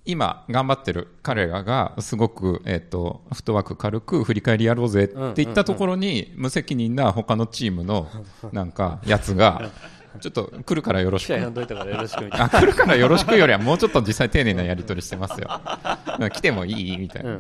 [0.05, 8.07] 今頑張ってる彼らがすごく、えっとフットワーク軽く振り返りやろうぜって言ったところに、無責任な他のチームの
[8.51, 9.69] なんかやつが
[10.19, 11.33] ちょっと来るからよろしく。
[12.49, 15.47] 来るからよろしくよりはもうちょっと実際丁寧なやり取りしてますよ。
[16.31, 16.97] 来てもいい？
[16.97, 17.37] みたいな、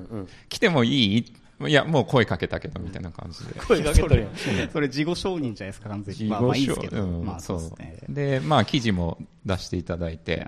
[0.49, 1.33] 来てもいい？
[1.67, 3.59] いやもう声かけたけどみたいな感じで。
[3.59, 6.21] 声かけとるやんそれ事後承認じゃないですか、完全に。
[6.21, 7.03] 自まあまあいいです己けど。
[7.03, 7.59] うんまあそう。
[7.59, 7.97] ですね。
[8.07, 10.47] でまあ記事も出していただいて。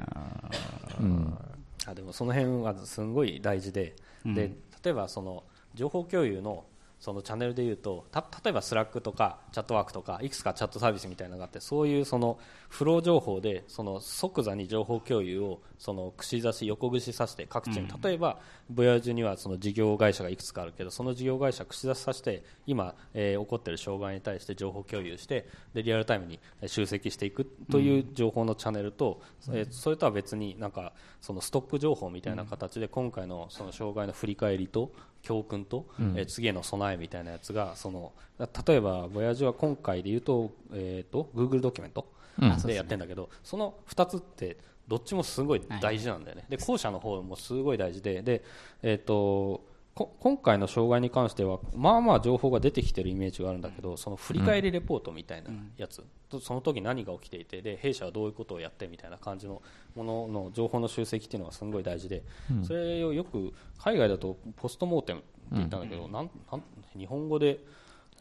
[0.99, 1.37] うん。
[1.85, 3.95] あでもその辺はすごい大事で,、
[4.25, 5.43] で例えばその
[5.73, 6.63] 情報共有の
[7.01, 12.37] そのチャンネルでいうとた例えば Slack とか Chatwork とかいくつかチャットサービスみたいなのがあってそういうその
[12.69, 18.37] フロー情報でその即座に情報共有をその串刺し横串刺して各チーム、例えば
[18.69, 42.07] VOYAGE にはその事業会社がいくつかあるけどその事業会社串刺しさせて今、えー起こっている障害に対して情報共有してでリアルタイムにえー集積していくという情報のチャンネルと、えーそれとは別になんかそのストック情報みたいな形で今回のその障害の振り返りと教訓と、えー次への備えみたいなやつがその例えばボヤージュは今回で言うと,、えー、と Google ドキュメント
[42.39, 42.57] うん。
[42.63, 44.57] でやってるんだけど、その2つって
[44.87, 48.43] どっちもすごい大事なんだよね、で後者の方もすごい大事でで、
[48.81, 49.61] えー、とこ
[49.93, 59.61] 今回の障害に関してはまあまあ情報が出てきてるイメージがあるんだけどその振り返りレポートみたいなやつ、とその時何が起きていてで弊社はどういうことをやってみたいな感じの
[59.95, 62.23] ものの情報の集積っていうのがすごい大事で、
[62.63, 66.63] それをよく海外だとポストモーテムって言ったんだけど、なんなん
[66.97, 67.59] 日本語で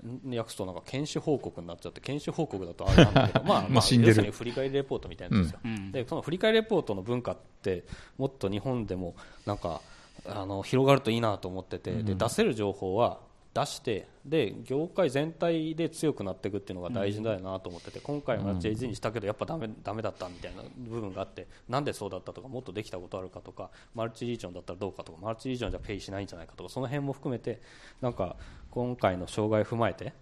[0.04, 5.61] ん訳すとなんか検視報告になっちゃって検視報告だとあれなんだけど まあ、まあ、要するに振り返りレポートみたいなやつですよ、
[5.92, 7.85] でその振り返りレポートの文化って
[8.18, 9.14] もっと日本でも
[9.46, 9.80] なんか
[10.26, 13.20] あの広がるといいなと思ってて、で出せる情報は
[13.52, 27.61] 出してで業界全体で強くなっていくっていうのが大事だよなと思ってて、今回は JG にしたけどやっぱダメダメだったみたいな部分があってなんでそうだったとかもっとできたことあるかとかマルチリージョンだったらどうかとかマルチリージョンじゃペイしないんじゃないかとかその辺も含めて
[28.00, 28.37] なんか
[28.70, 30.12] 今回の障害を踏まえて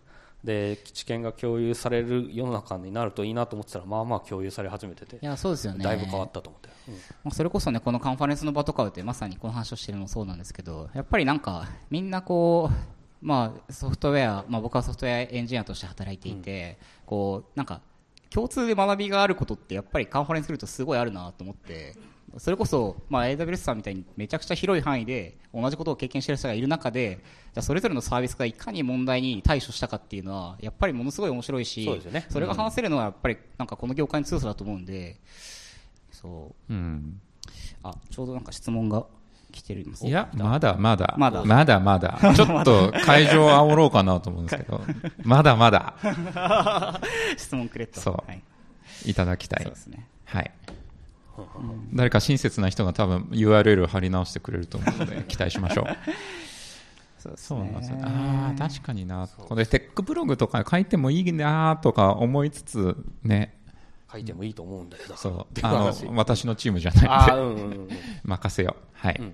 [0.44, 5.85] で知見が共有される世の中になるといいなと思ってたらまあまあ共有され始めてていや、そうですよね。
[5.85, 6.94] だいぶ変わったと思って、うん。
[6.94, 17.81] まあそれこそね、このカンファレンスの場とかでまさにこの話をしてるのもそうなんですけど、やっぱりなんか、みんなこう、まあ、ソフトウェア、まあ、僕はソフトウェアエンジニアとして働いていて、こう、なんか、
[18.31, 21.96] 共通で学びがあることってやっぱりカンファレンスするとすごいあるなと思って、
[22.38, 27.18] それこそ、まあ、AWS さんみたいにめちゃくちゃ広い範囲で同じことを経験している人がいる中で、
[27.55, 35.16] じゃあそれぞれのサービスがいかに問題に対処したかっていうのは、やっぱりものすごい面白いし、そうですよねそれが話せるのはやっぱりなんかこの業界の強さだと思うんで、
[36.11, 36.72] そう。
[36.72, 37.20] うん
[37.83, 39.07] あ、ちょうどなんか質問が
[39.53, 41.14] 来てるんですいや、まだまだ。
[41.16, 42.18] まだまだまだ。
[42.35, 44.81] ちょっと会場を煽ろうかなと思うんですけど、
[45.22, 45.94] まだまだ
[47.37, 48.01] 質問くれと。
[48.01, 48.42] そうはい。
[49.07, 49.79] いただきたいそうで。
[49.79, 50.07] すね。
[50.24, 50.51] はい。
[51.92, 55.87] 誰か親切な人が多分 URL を貼り直してくれると思うので、 期待しましょう。
[57.18, 57.96] そうですそうなんですよ。
[57.96, 63.59] ねああ確かになこれテックブログとか書いてもいいなとか思いつつね。
[64.11, 65.16] 書いてもいいと思うんだけど。
[65.16, 65.46] そう。
[65.62, 67.33] あの話私のチームじゃないんで。
[67.33, 67.88] うんうんうん。
[68.24, 68.83] 任せよう。
[68.94, 69.33] はい、うん。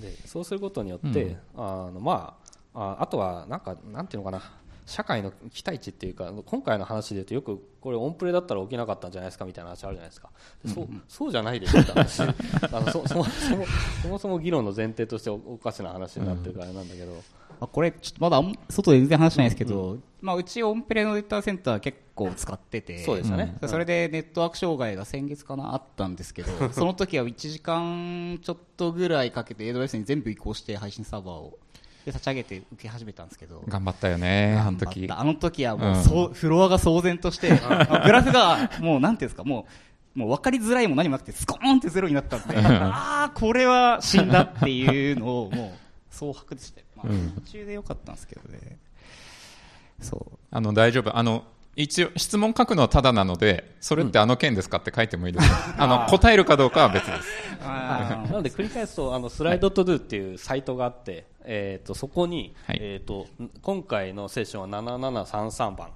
[0.00, 1.36] でそうすることによって、うん。
[1.56, 2.36] あのま
[2.74, 4.42] あああとはなんかなんていうのかな
[4.86, 10.30] 社会の期待値っていうか今回の話で言うとよくこれオンプレだったら起きなかったんじゃないですかみたいな話あるじゃないですか。
[10.64, 12.26] でそうそうじゃないでしょって話あ
[12.72, 13.66] のそそもそも
[14.02, 17.20] そもそも議論の前提としておおかしな話になってるからあれなんだけど、
[17.60, 31.58] あこれ、ちょっとまだ外で全然話してないですけど、まあ、うちオンプレのデータセンター結構使ってて、そうでしたね、それでネットワーク障害が先月かなあったんですけど、 その時は1時間ちょっとぐらいかけて AWS に全部移行して配信サーバーを
[32.06, 35.08] で立ち上げて受け始めたんですけど、頑張ったよねあの時。
[35.10, 36.04] あの時はもう、うん。
[36.04, 39.66] そうフロアが騒然として、グラフがもうなんていうんですか、も
[40.14, 46.86] う、もう分かりづらいも何もなくて、スコーンってゼロになったんで、ああ、これは死んだっていうのを、もう、総白でしたよ。
[46.94, 47.30] まあ、うん。
[47.32, 48.78] 途中でよかったんですけどね。
[50.00, 50.38] そう。
[50.52, 51.16] あの大丈夫。
[51.16, 51.42] あの
[51.76, 55.44] 一応質問書くのはただなのでそれってあの件ですかって書いてもいいです。
[55.46, 57.28] よ、あの答えるかどうかは別です。
[57.62, 62.78] あなので繰り返すとあのスライドトゥドゥっていうサイトがあって、えー、とそこに、はい。
[62.80, 63.26] えー、と
[63.62, 65.92] 今回のセッションは7733番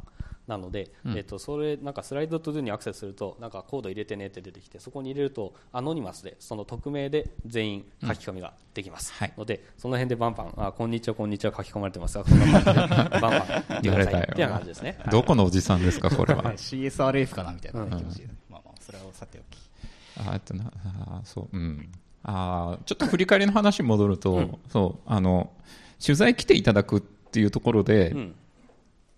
[0.46, 9.32] なので、えー、とそれなんかスライドトゥドゥにアクセスするとなんかコード入れてねって出てきてそこに入れるとアノニマスでその匿名で全員書き込みができます、はい。
[9.38, 12.18] のでその辺でバンバンあこんにちはこんにちは書き込まれてます。
[12.18, 14.26] がそんな感じでバンバン言われたよ。
[14.30, 14.98] っていう感じですね。
[15.10, 16.42] どこのおじさんですかこれは。
[16.58, 19.58] CSRF かなみたいな気持ちで、まあまあ、それはさておき。
[20.16, 25.50] あえっとなあそううんあーちょっと振り返りの話に戻ると、そうあの
[26.04, 28.34] 取材来ていただくっていうところで、うん。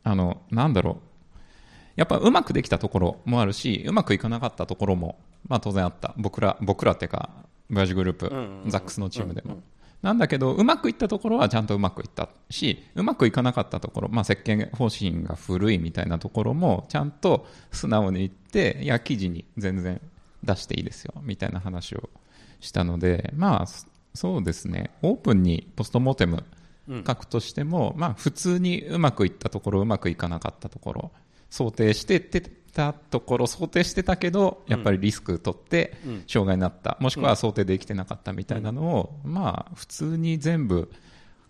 [0.04, 1.08] あのなんだろう。
[1.94, 6.14] やっぱうまくできたところもあるしうまくいかなかったところも、まあ、当然あった。
[6.16, 7.30] 僕ら僕らっていうか
[7.68, 9.62] ブラジグループ、んうんうんザックスのチームでも、
[10.02, 20.00] なんだけどうまくいったところはちゃんとうまくいったしうまくいかなかったところ、まあ、設計方針が古いみたいなところもちゃんと素直に言っていや記事に全然
[20.42, 22.10] 出していいですよみたいな話を
[22.62, 24.90] したのでまあそそうですね。
[25.02, 26.44] オープンにポストモーテム
[27.06, 31.12] 書くとしても、まあ、普通にうまくいったところうまくいかなかったところ
[31.48, 35.96] 想定してたところ想定してたけどやっぱりリスク取って
[36.26, 40.90] 障害になった、もしくは想定できてなかったみたいなのを、まあ普通に全部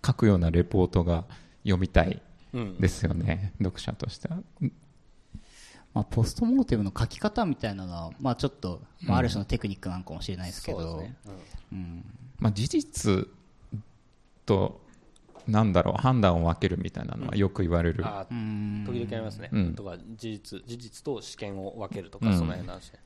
[0.05, 1.25] 書くようなレポートが
[1.65, 2.23] 読みたい
[2.53, 2.77] うん。
[2.79, 4.39] ですよね、読者としては。
[5.95, 11.05] まあ、ポストモーテムの書き方みたいなのは、まあちょっと、まあある種のテクニックなのかもしれないですけど、
[12.39, 13.29] まあ、事実
[14.47, 14.81] と
[15.47, 18.85] なんだろう判断を分けるみたいなのはよく言われる、うん。
[18.87, 19.75] 時々ありますね、うん。
[19.75, 22.39] とか事実事実と試験を分けるとか、うん。
[22.39, 22.99] その辺の話ね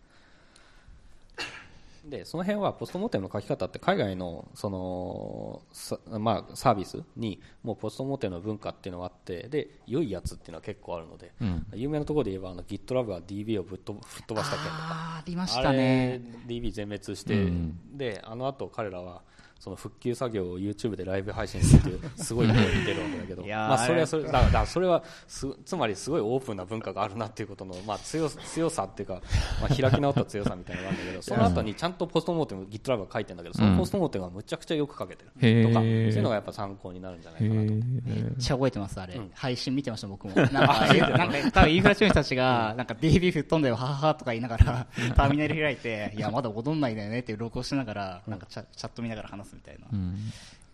[2.08, 11.66] でその辺はポストモーテムの書き方って海外のそのさ、まあ、サービスにもうポストモーテムの文化っていうのがあってで良いやつっていうのは結構あるので、うん。
[11.74, 13.92] 有名なところで言えばあの GitLab が DB をぶっ吹
[14.22, 14.76] っ飛ばした件とか。
[15.18, 16.22] ありましあたね。
[16.46, 17.96] れ DB 全滅して、うん。
[17.96, 19.22] であの後彼らは
[19.58, 23.46] その復旧作業を YouTube でライブ配信するっていうすごいところに出るわけだけど。
[23.46, 29.22] まあ、それはそれだからそれはすつまりすごいオープンな文化があるなっていうことの、まあ、強強さっていうか、
[29.60, 35.30] まあ、開き直った強さみたいなのがあるんだけど その後にちゃんとポストモーテム GitLab が書いてるんだけどそのポストモーテムがむちゃくちゃよく書けてる。
[35.64, 37.74] とかそういうのがやっぱ参考になるんじゃないかなと。
[38.04, 39.14] めっちゃ覚えてます、あれ。
[39.14, 39.30] うん。
[39.34, 40.34] 配信見てました、僕も。
[40.34, 49.87] なんか、なんか多分インフラチューンたちが、なんか DB 吹っ飛んだよ、はははとか言いながら、ターミナル開いて、いや、まだ戻んないんだよねっていう録音しながら、なんかチャチャット見ながら話すみたいな。
[49.87, 50.16] いうん。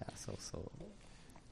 [0.01, 0.63] やそうそう。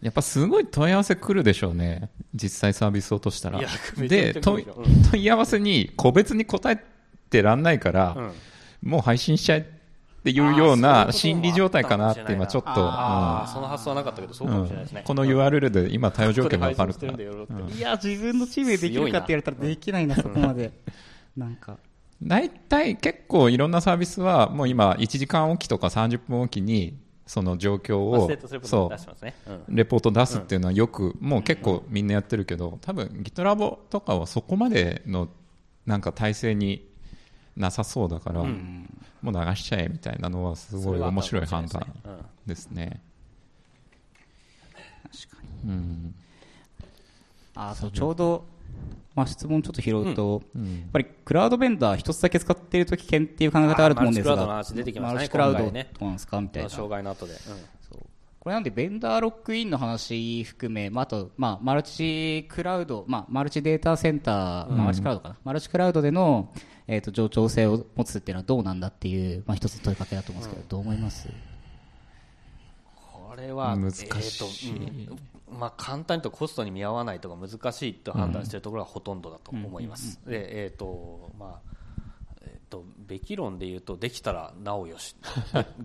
[0.02, 2.10] やっぱすごい問い合わせ来るでしょうね。
[2.34, 3.58] 実際サービス落としたら。
[3.58, 5.08] いやめちゃめで問いちゃ来るでしょう。
[5.08, 6.82] ん問い合わせに個別に答え
[7.28, 8.90] てらんないから、うん。
[8.90, 17.14] もう配信しちゃえっていうような心理状態かなって今ちょっと、あーその発想はなかったけどそうかもしれないですね、この URL で今対応条件が分かるから。
[17.14, 20.72] いや、自分のチームでできるかって言われたらできないな、そこまで。
[21.36, 21.78] なんか。
[22.22, 26.98] 大体結構いろんなサービスはもう今1時間おきとか30分おきに
[27.30, 28.28] その状況を
[28.64, 29.26] そう。
[29.68, 35.28] レポート出すっていうのはよくもう結構みんなやってるけど多分 GitLab とかはそこまでの
[35.86, 36.88] なんか体制に
[37.56, 41.86] なさそうだからもう流しちゃえみたいなのはすごい面白い判断
[42.46, 43.00] ですね。
[45.12, 45.70] 確かに。
[45.70, 46.14] うん。
[47.54, 48.44] あそうちょうど、
[49.14, 50.62] まあ、質問ちょっと拾うと、うん。
[50.62, 55.90] やっぱりクラウドベンダー一つだけ使っていると危険っていう考え方あると思うんですが、あマルチクラウドの話出てきましたねマルチクラウド今回ね。
[55.92, 56.68] どうなんですかみたいな。
[56.68, 57.98] 障害の後で、そう。
[58.38, 66.52] これなんで、ベンダーロックインの話含め、まあ、あと、まあ、マルチクラウド、まあ、マルチデータセンター、まあマルチクラウドかな、マルチクラウドでの、
[66.86, 71.28] えっ、と、冗長性を持つっていうのはどうなんだっていう、まあ、一つの問いかけだと思うんですけど、どう思います？
[72.96, 74.06] これは難しい。
[74.06, 75.18] えーとうん
[75.52, 80.20] まあ、簡単にとコストに見合わないとか難しいと判断しているところがほとんどだと思います。
[80.26, 81.70] でえーとまあ
[82.42, 85.16] えー、とべき論で言うとできたらなおよし。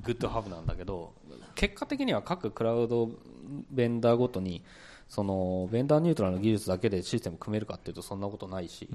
[0.04, 1.13] グッドハブなんだけど
[1.56, 3.10] 結果的には各クラウド
[3.71, 4.63] ベンダーごとに
[5.08, 8.89] そのベンダーニュートラルの技術だけでシステム組めるかっていうとそんなことないし、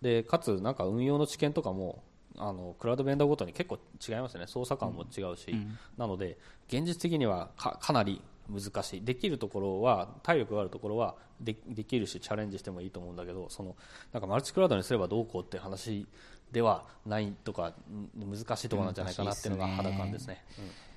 [0.00, 2.04] でかつなんか運用の知見とかも
[2.38, 4.46] あのクラウドベンダーごとに結構違いますよね。
[4.46, 5.54] 操作感も違うし、
[5.96, 9.04] なので現実的にはかかなり難しい。
[9.04, 13.76] できるところは体力があるところはでできるしチャレンジしてもいいと思うんだけどその
[14.12, 16.06] なんかマルチクラウドにすればどうこうって話
[16.52, 17.74] ではないとか
[18.14, 20.44] 難しいところなんじゃないかなっていうのが肌感ですね。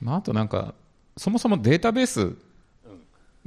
[0.01, 0.07] うん。
[0.07, 0.73] まあ、あとなんか
[1.17, 2.35] そもそもデータベース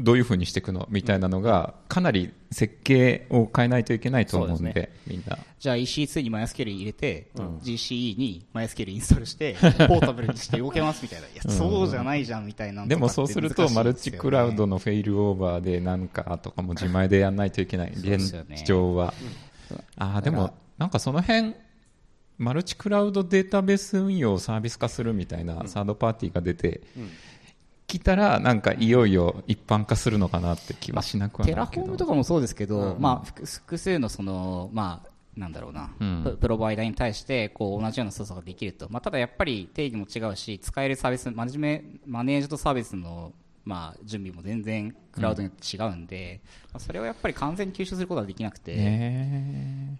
[0.02, 5.38] どういうふうにしていくのみたいなのがかなり設計を変えないといけないと思うんでそうでみんな。
[5.58, 9.54] じゃあ EC2 に MySQL 入れて、GCE に MySQL インストールして、
[9.86, 11.28] ポータブルにして動けますみたいな。
[11.28, 14.72] いや、そうじゃないじゃんみたいなのとかってでもそうするとマルチクラウドの。
[14.72, 17.92] のフェイルオーバーでなんかとかも自前でやんないといけない。
[17.94, 18.34] 現
[18.64, 19.14] 状は、
[19.96, 21.54] ああでもなんかその辺
[22.38, 26.80] マルチクラウドデータベース運用をサービス化するみたいなサードパーティーが出て
[27.98, 36.22] きたらなんかいよいよ一般化するのかなって気はしなくはテラフォーないけどムとかもそうですけど、まあ、複複数のその、まあ、なんだろうな、うん。
[36.24, 43.32] ププロバイダーに対してこう同じような操作ができると、まあ、ただやっぱり定義も違うし使えるサービスマネジメマネージドサービスの、
[43.64, 46.40] まあ、準備も全然クラウドによって違うんで、
[46.72, 49.98] まあ、それをやっぱり完全に吸収することはできなくて、ね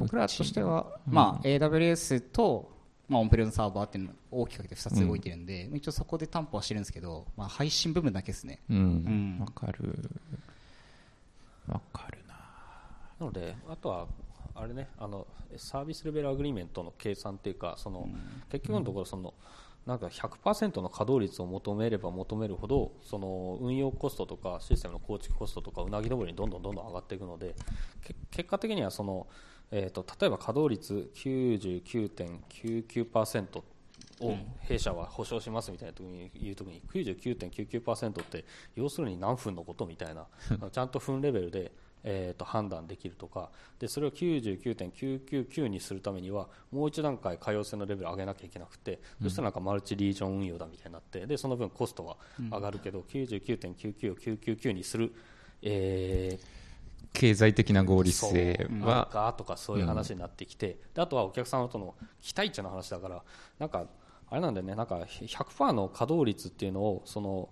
[0.00, 2.72] 僕らとしては、まあ、AWS と、
[3.10, 8.60] まあ、オンプレのサーバーっていうのを大きく分けて2つ動いてるんで、一応そこで担保はしてるんですけど、まあ、配信部分だけですね。
[8.70, 8.76] うん。
[8.76, 9.38] うん。
[9.40, 10.10] わかる。
[11.66, 12.34] わかるな。
[13.18, 14.06] なので、あとは
[14.54, 18.08] あれねあのサービスレベルアグリーメントの計算っていうかその、
[18.50, 19.34] 結局のところその
[19.86, 27.54] なんか100%の稼働率を求めれば求めるほどその運用コストとかシステムの構築コストとかうなぎ登りにどんどんどんどん上がっていくので
[28.04, 29.26] け結果的にはその、
[29.72, 33.62] えー、と例えば稼働率99.99%
[34.20, 38.44] を弊社は保証しますみたいな時に言うときに99.99%って
[38.76, 40.26] 要するに何分のことみたいな
[40.70, 41.72] ちゃんと分レベルで、
[42.04, 52.16] えー、と判断できるとかでそれを99.999にするためにはもう一段階可用性のレベル上げなきゃいけなくて、そしたらなんかマルチリージョン運用だみたいになってでその分コストは
[52.50, 55.12] 上がるけど、99.99を999にする、
[55.62, 56.59] えー
[57.12, 63.22] 経済的な合理性はかとかそういう話になってきて、であとはお客さんとの期待値の話だから
[63.58, 63.86] なんか
[64.28, 64.74] あれなんだよね。
[64.74, 67.48] なんか100%の稼働率っていうのをその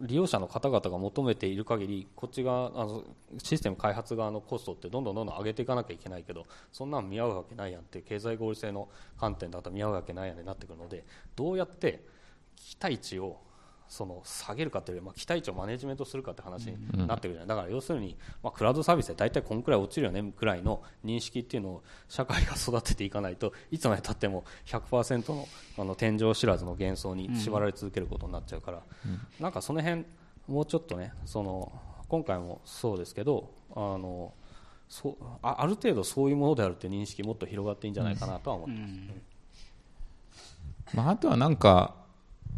[0.00, 3.04] 利用者の方々が求めている限りこっち側あの
[3.38, 8.88] システム開発側のコストってどんどんどんどん上げていかなきゃいけないけどそんなん見合うわけないやんって経済合理性の
[9.18, 11.04] 観点だと見合うわけないやんになってくるので
[11.36, 12.04] どうやって
[12.56, 13.38] 期待値を
[13.92, 28.82] その下げるかというより、まあ、期待値をマネジメントするかって話になってくるじゃない、だから要するに、まあ、クラウドサービスで大体こんくらい落ちるよねくらいの認識っていうのを社会が育てていかないといつまでたっても100%のあの天井知らずの幻想に縛られ続けることになっちゃうから、
[29.38, 30.06] なんかその辺
[30.48, 31.70] もうちょっとねその
[32.08, 34.32] 今回もそうですけどあの
[34.88, 38.94] そうあある程度そういうものであるっていう認識もっと広がっていいんじゃないかなとは思ってます。
[40.96, 42.01] まあ、あとはなんか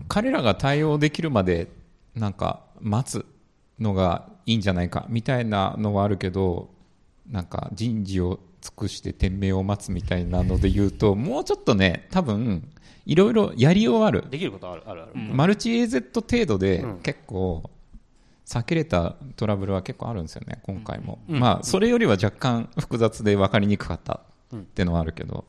[0.08, 1.68] 彼らが対応できるまで
[2.14, 3.26] なんか待つ
[3.78, 6.70] のがいいんじゃないかみたいなのはあるけど
[7.30, 12.70] なんか人事を尽くして天命を待つみたいなので言うともうちょっとね多分
[13.06, 14.24] いろいろやりようある。
[14.30, 16.98] できることあるあるある、マルチ AZ 程度でうん。
[17.00, 17.70] 結構
[18.46, 21.18] 避けれたトラブルは結構あるんですよね、今回も。
[21.28, 24.20] まあ、それよりは若干複雑で分かりにくかった
[24.54, 25.44] っていうのはあるけど、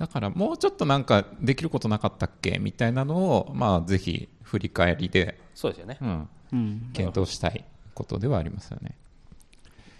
[0.00, 6.90] だからもうちょっとなんかできることなかったっけみたいなのを、まあ、ぜひ振り返りで、そうですよね、うん、うん。
[6.94, 8.96] 検討したいことではありますよね。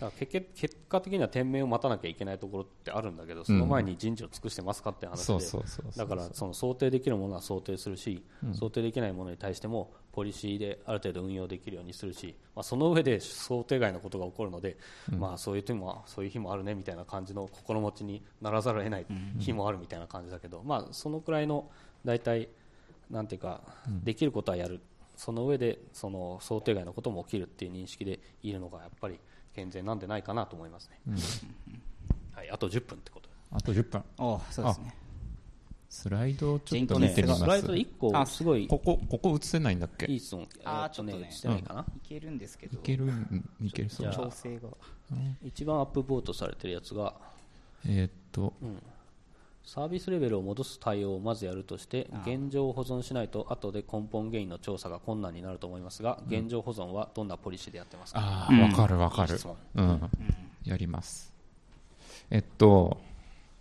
[0.00, 14.76] だから結果的には天命を待たなきゃいけないところってあるんだけどその前に人事を尽くしてますかって話で、そうそうそうそうだからその想定できるものは想定するし、想定できないものに対してもポリシーである程度運用できるようにするし、まあ、その上で想定外のことが起こるので、
[15.16, 19.06] まあ、そういう日もそういう日もあるねみたいな感じの心持ちにならざるを得ない
[19.38, 21.70] 日もあるみたいな感じだけど、まあ、そのくらいの
[22.04, 22.50] 大体
[23.08, 23.62] なんていうか、
[24.04, 24.80] できることはやる。
[25.16, 29.18] その上でその想定外のことも起きるっていう認識でいるのがやっぱり
[29.54, 31.00] 健全なんでないかなと思いますね、
[32.32, 33.28] はい、あと10分ってこと。
[33.52, 33.98] あと10分。
[34.18, 34.94] ああ、そうですね。
[35.90, 37.40] スライドをちょっと見てみます。
[37.40, 38.66] スライド1個あすごい。
[38.68, 40.06] ここ、ここ映せないんだっけ？
[40.06, 40.48] いいい質問。
[40.64, 44.10] ああ、えーちょっとね、してないかな、いけるんですけど、けるんいけるそう。
[44.10, 44.68] じゃあ調整が。
[45.44, 47.12] 一番アップボートされてるやつが。
[47.86, 48.52] えーっと、
[49.64, 58.60] サービスレベルを戻す対応をまずやるとして現状を保存しないと後で根本原因の調査が困難になると思いますが現状保存はどんなポリシーでやってますか、うん。
[58.60, 59.38] ああ、わかるわかる。
[59.74, 60.10] うん。
[60.64, 61.32] やります。
[62.30, 62.98] えっと、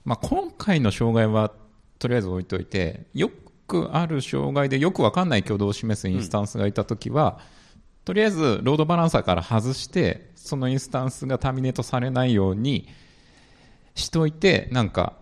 [0.03, 1.53] まあ、今回の障害は
[1.99, 3.29] とりあえず置いといて、よ
[3.67, 7.39] くある障害でよくわかんない挙動を示すインスタンスがいたときは、
[8.05, 12.87] とりあえずロードバランサーから外して、そのインスタンスがターミネートされないように
[13.93, 15.13] しといて、なんか、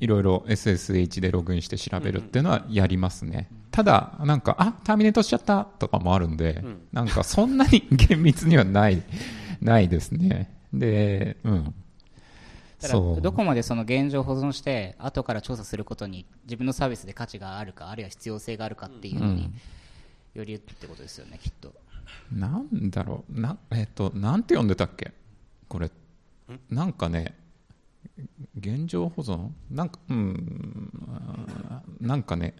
[0.00, 3.48] いろいろ SSH でログインして調べるっていうのはやりますね。
[3.70, 6.62] ただ、なんか、あ、ターミネートしちゃったとかもあるんで、
[6.92, 9.02] なんかそんなに 厳密にはない、
[9.62, 10.54] ないですね。
[10.72, 11.74] で、うん。
[12.80, 12.94] ただ。
[12.94, 19.50] どこまでその現状を保存して後から調査することに自分のサービスで価値があるかあるいは必要性があるかっていうのに
[20.34, 21.72] よりってことですよねきっと。
[22.32, 25.12] なんだろう、な、えっ、と、なんて読んでたっけ？
[25.68, 25.90] これ。
[26.70, 27.34] なんかね、
[28.58, 29.48] 現状保存？
[29.70, 30.90] なんか、うん、
[32.00, 32.54] なんかね、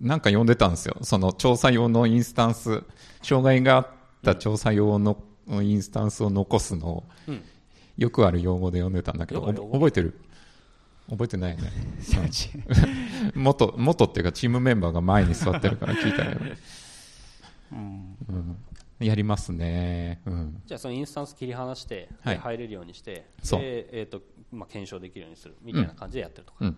[0.00, 0.96] なんか読んでたんですよ。
[1.02, 2.84] その調査用のインスタンス、
[3.22, 3.86] 障害があっ
[4.22, 7.42] た調査用のインスタンスを残すのを、うん
[7.98, 10.18] よくある用語で読んでたんだけど、覚えてる？
[11.10, 11.72] 覚えてないよね。
[13.34, 13.42] うん。
[13.42, 16.38] 元、元っていうかチームメンバーが前に座ってるから聞いたよ。
[17.72, 18.16] うん。
[18.28, 19.06] うん。
[19.06, 20.20] やりますね。
[20.26, 20.62] うん。
[20.66, 22.36] じゃあそのインスタンス切り離して、はい。
[22.36, 23.60] で入れるようにしてそう。
[23.60, 24.22] で、えーと
[24.52, 26.76] まあ、検証できるようにするみたいな感じでやってるとか、うん。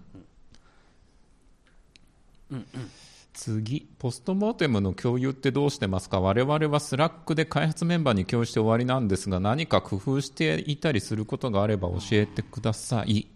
[3.32, 6.20] 次、 postmortem の共有ってどうしてますか？
[6.20, 13.28] 我々は Slack で開発メンバーに共有して終わりなんですが、何か工夫していたりすることがあれば教えてください。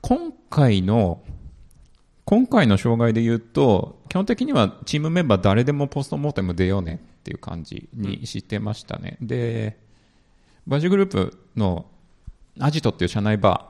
[0.00, 1.22] 今回の、
[2.24, 9.16] 今回の障害で言うと、基本的にはチームメンバー誰でもポストモーテム出ようねっていう感じにしてましたね。
[9.20, 9.78] で、
[10.66, 11.86] バジグループの
[12.58, 13.68] アジトっていう社内バ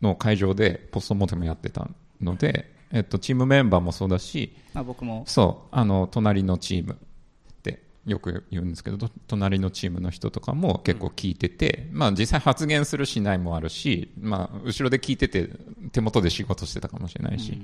[0.00, 1.88] ーの会場でポストモーテムやってた
[2.20, 15.48] ので、えっと、チームメンバーもそうだし、まあ、僕もそう、あの、隣のチームってよく言うんですけど、と隣のチームの人とかも結構聞いてて、まあ実際発言するしないもあるし、まあ後ろで聞いてて
[15.92, 17.58] 手元で仕事してたかもしれないし、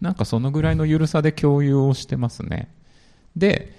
[0.00, 2.68] なんかそのぐらいの緩さで共有をしてますね。
[3.36, 3.72] で、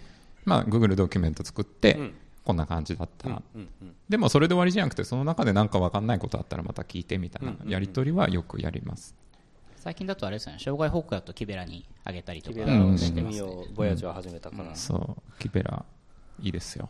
[0.44, 2.14] まあ Google ドキュメント作って、うん
[2.46, 3.28] こんな感じだった。
[3.28, 3.68] うんうん
[4.08, 9.16] でもそれで終わりじゃなくて、その中で何か分かんないことあったらまた聞いてみたいなやり取りはよくやります。
[9.86, 10.58] 最近だとあれですよね。
[10.60, 12.58] 障害報告だとキベラにあげたりとか
[12.98, 13.42] してますね。
[13.44, 15.86] をボヤージュは始めたから、そう、キベラ、
[16.42, 16.90] いいですよ。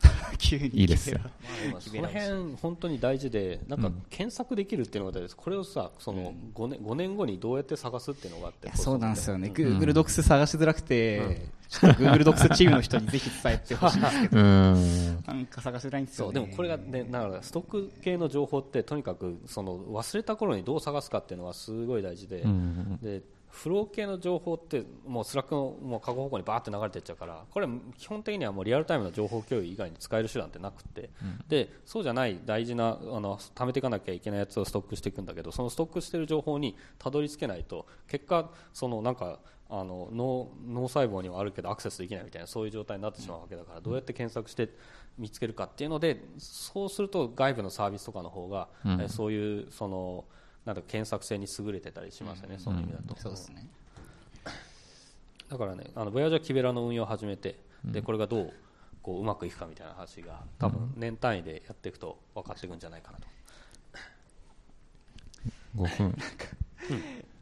[0.36, 1.20] 急にいいですよ。
[1.72, 5.36] まあその辺本当に大事でなんか検索できるっていうのが大事です。
[5.36, 15.24] これをさその5年 ,5 年後にどうやって探すっていうのがあっていやそうなんですよね、うん Google Docs 探しづらくて、ちょっと Google Docs チームの人にぜひ伝えてほしいんですけど、 うーん。
[15.26, 16.34] なんか探しづらいんですよね。
[16.34, 22.44] そうでもこれがねだからストック系の情報ってとにかくその忘れた頃にどう探すかっていうのはすごい大事で,、
[23.02, 23.22] で
[23.54, 31.10] フロー系の情報ってもう Slack のもう過去方向にバーって流れていっちゃうからこれ基本的にはもうリアルタイムの情報共有以外に使える手段ってなくて、
[31.48, 39.38] でそうじゃない大事なあの貯めていかなきゃいけないやつをストックしていくんだけどそのストックしている情報にたどり着けないと結果そのなんか
[39.70, 44.68] あの脳脳細胞にはあるけどアクセスできないみたいなそういう状態になってしまうわけだからどうやって検索して
[45.18, 50.24] 見つけるかっていうのでそうすると外部のサービスとかの方が、えーそういうその
[50.64, 53.14] なんだろう検索性に優れてたりしますよね、その意味だと。
[53.20, 53.68] そうですね。
[55.50, 58.52] だからね、あのボヤージャーキベラの運用を始めて、でこれがどう
[59.02, 63.26] こううまくいくかみたいな話が多分年単位でやっていくと分かっていくんじゃないかなと。
[65.76, 66.16] 5分。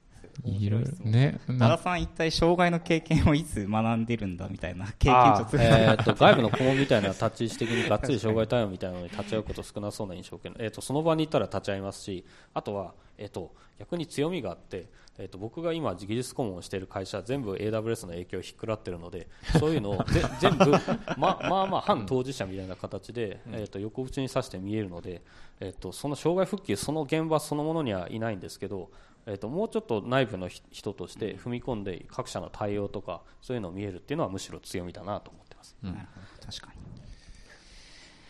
[0.44, 1.38] いろいろね。
[1.46, 4.32] 和な田さん一体障害の経験をいつ学んでる。
[4.32, 12.24] んだみたいな経験ちょっと、えー、と外部の顧問みたいな立ち位置的にがっつり障害対応みたいなのに立ち会うこと少なそうな印象を受ける、えー、とその場に行ったら立ち会いますし
[12.54, 14.86] あとは、えー、と逆に強みがあって、
[15.18, 19.28] えー、と僕が今技術顧問をしている会社全部 AWS の影響をひっくらってるので
[19.58, 20.70] そういうのをぜ 全部
[21.16, 25.22] ままあまあ反当事者みたいな形で、えー、と横口に指して見えるので、
[25.60, 28.90] えー、とその障害復旧その現場そのものにはいないんですけど
[29.26, 35.76] えー、ともうちょっと内部のひ人として踏み込んで各社の対応とかそういうのを見えるっていうのはむしろ強みだなと思ってます。
[35.82, 36.02] なるほ
[36.40, 36.82] ど確かに。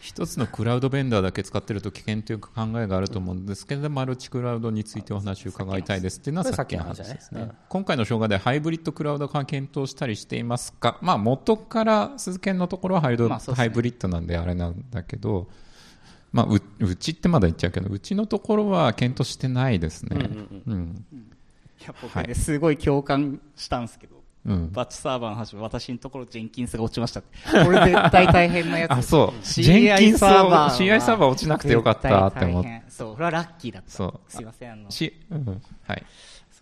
[0.00, 7.52] 一つのクラウドベンダーだけ使ってると危険という考えがあると思うんですけれどマルチクラウドについてお話を伺いたいですっていうのはさっきの話ですね。
[7.68, 10.98] 今回の障害でハイブリッドクラウド化検討したりしていますか？
[11.02, 15.46] まあ元から鈴研のところはハイドまあそうですねハイブリッドなんであれなんだけど、
[16.32, 20.16] まあう、うちってまだ言っちゃうけど、うちのところは検討してないですね。
[20.66, 21.04] うん。
[21.80, 24.72] いや僕ね、はいすごい共感したんですけど、うん。
[24.72, 27.22] バッチサーバーの話、私のところジェンキンスが落ちました。
[27.22, 27.26] こ
[27.70, 28.92] れ絶対大変なやつ。
[28.92, 29.40] あ、そう。
[29.42, 32.82] CI ジェンキンスを、サーバーは CI サーバー落ちなくてよかったって思って。
[32.88, 33.90] そう、これはラッキーだった。
[33.90, 35.62] そうすいません、あの、し、うん。
[35.86, 36.02] はい。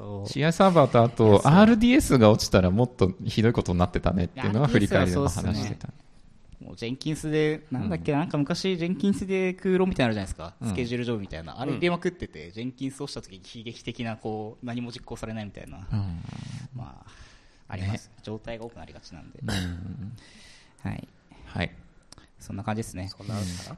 [0.01, 0.29] そう。
[0.29, 5.89] 試合サーバーとあと RDS が落ちたらもっとひどいことになってたねっていうのは振り返りでも話してた。
[6.61, 10.69] もうジェンキンスで、なんだっけ、なんか昔、ジェンキンスで空論みたいなのあるじゃないですか、うん。
[10.69, 16.21] スケジュール上みたいな、あれ入れまくってて、ジェンキンスをした時に悲劇的な、こう、何も実行されないみたいな、うん。
[16.75, 17.11] まあ、
[17.69, 19.51] あります、状態が多くなりがちなんで、うん。
[20.83, 21.09] はい、
[21.47, 21.71] はい。
[22.39, 23.11] そんな感じですね。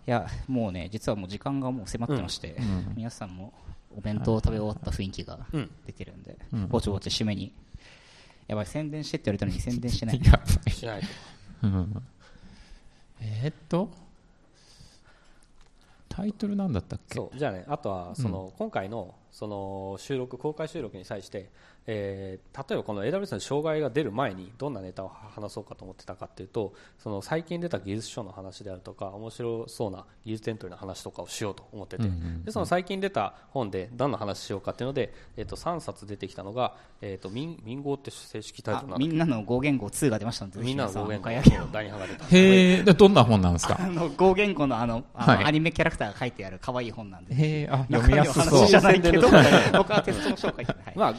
[0.06, 2.92] いや、もうね、実はもう時間がもう迫ってまして、うん。
[2.96, 3.52] 皆さんも
[3.96, 5.70] お弁当を食べ終わった雰囲気がうん。
[5.86, 6.68] 出てるんで、うん。
[6.68, 7.52] ぼちぼち締めに。
[8.48, 10.20] やばい、宣伝してって言われたのに宣伝してない。
[10.24, 10.70] やばい。
[10.70, 11.06] しないと。
[11.62, 12.02] うん
[13.24, 13.88] えーっと、
[16.08, 17.14] タイトルなんだったっけ？
[17.14, 21.50] そうじゃあねあとはその、今回のその収録公開収録に際して、
[21.86, 41.66] えー例えばこの AWS の障害が出る前にどんなネタを話そうかと思ってたかっていうとその最近出た技術書の話であるとか面白そうな技術エントリーの話とかをしようと思ってて、うんうんうんでその最近出た本で何の話しようかっていうので、えー、と3冊出てきたのが、えー、と民民語って正式タイトあルなんみんなの合言語2が出ましたので、けみんなの語源のぜひ皆さんお買い上げを。
[41.72, 42.24] 第2版が出た。
[42.24, 43.76] へえ、でどんな本なんですか？
[43.80, 48.44] あの合言語のあのあの、はいアニメキャラクターが書いてある可愛い本なんで、へえ、あ、読みやすそう。
[48.44, 48.76] 中身の話じ。
[48.76, 50.92] ゃないけど宣伝の、 僕はテストの紹介で、はい。
[50.96, 51.14] まあ、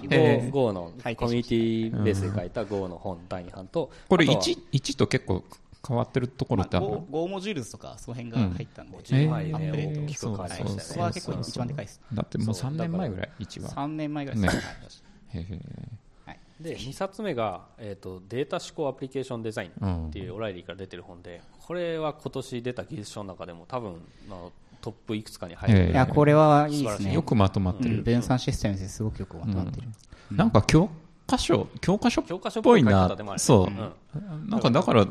[0.53, 1.15] Go, のはい。
[1.15, 5.43] コミュニティベースで書いた Go の本第2版と、これあとは1、1と結構
[5.85, 8.99] 変わってるところまあ、ってあるモジュールズとかその辺が入ったんで、うん。
[8.99, 12.01] ア10枚ねップデート大きく変わりましたよねはいそこは結構一番でかいです。
[12.13, 12.71] だってもうそう。
[12.71, 13.69] 3年前ぐらい、1は。
[13.69, 15.03] 3年前ぐらいです。
[15.33, 15.59] ね。
[16.59, 24.51] で2冊目が、えーと「データ思考アプリケーションデザイン」っていうオライリーから出てる本でこれは今年出た技術書の中でも多分あの
[24.83, 25.91] トップいくつかに入る、ええ。
[25.91, 27.13] いや、これはいいですね。
[27.13, 28.03] よくまとまってるうん。
[28.03, 29.87] 分散システムですごくよくまとまってる。
[30.29, 30.89] なんか教
[31.25, 33.67] 科書、教科書っ教科書っぽいなそう。
[33.67, 34.49] うん。
[34.49, 35.07] なんかだから、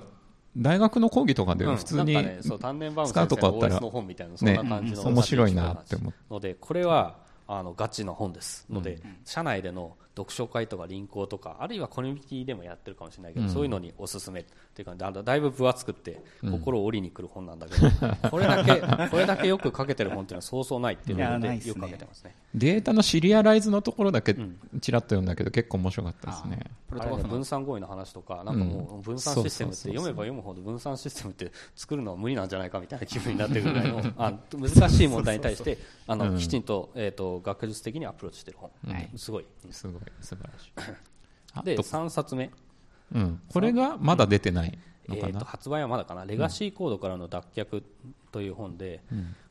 [0.59, 1.77] 大学の講義とかでうん。
[1.77, 6.18] 普通に使うとこあったら OS の本みたいなそんな感じの、ね面白いなって思って。
[6.31, 7.16] のでこれは
[7.49, 8.66] あのガチの本です。
[8.68, 13.53] ので、社内での読書会とか輪行とかあるいはコミュニティでもやってるかもしれないけど、うん。
[13.53, 14.45] そういうのにおすすめっ
[14.75, 17.89] ていうかだだいぶ分厚くって心を折りにくる本なんだけど、
[18.31, 22.35] これだけこれだけよく書けてる本っていうのはそうそうないっていうのでよく書けてますね。
[22.55, 24.59] データのシリアライズのところだけん。
[24.81, 26.71] ちらっと読んだけど結構面白かったですね。
[26.91, 36.39] 分散合意の話とか、なんかもう分散システムって読めば読むほど分散システムって作るのは無理なんじゃないかみたいな気分になってるぐらいのあ難しい問題に対してあの、うん。
[36.39, 39.11] きちんと,、えー、と学術的にアプローチしてる本、はい。
[39.17, 39.47] すごい。
[39.71, 40.72] すごい、素晴らしい。
[41.55, 42.50] あでと3冊目、
[43.14, 44.78] うん、これがまだ出てない
[45.09, 45.44] のかえー、とな。
[45.44, 47.82] 発売はまだかな、レガシーコードからの脱却
[48.30, 49.03] という本で、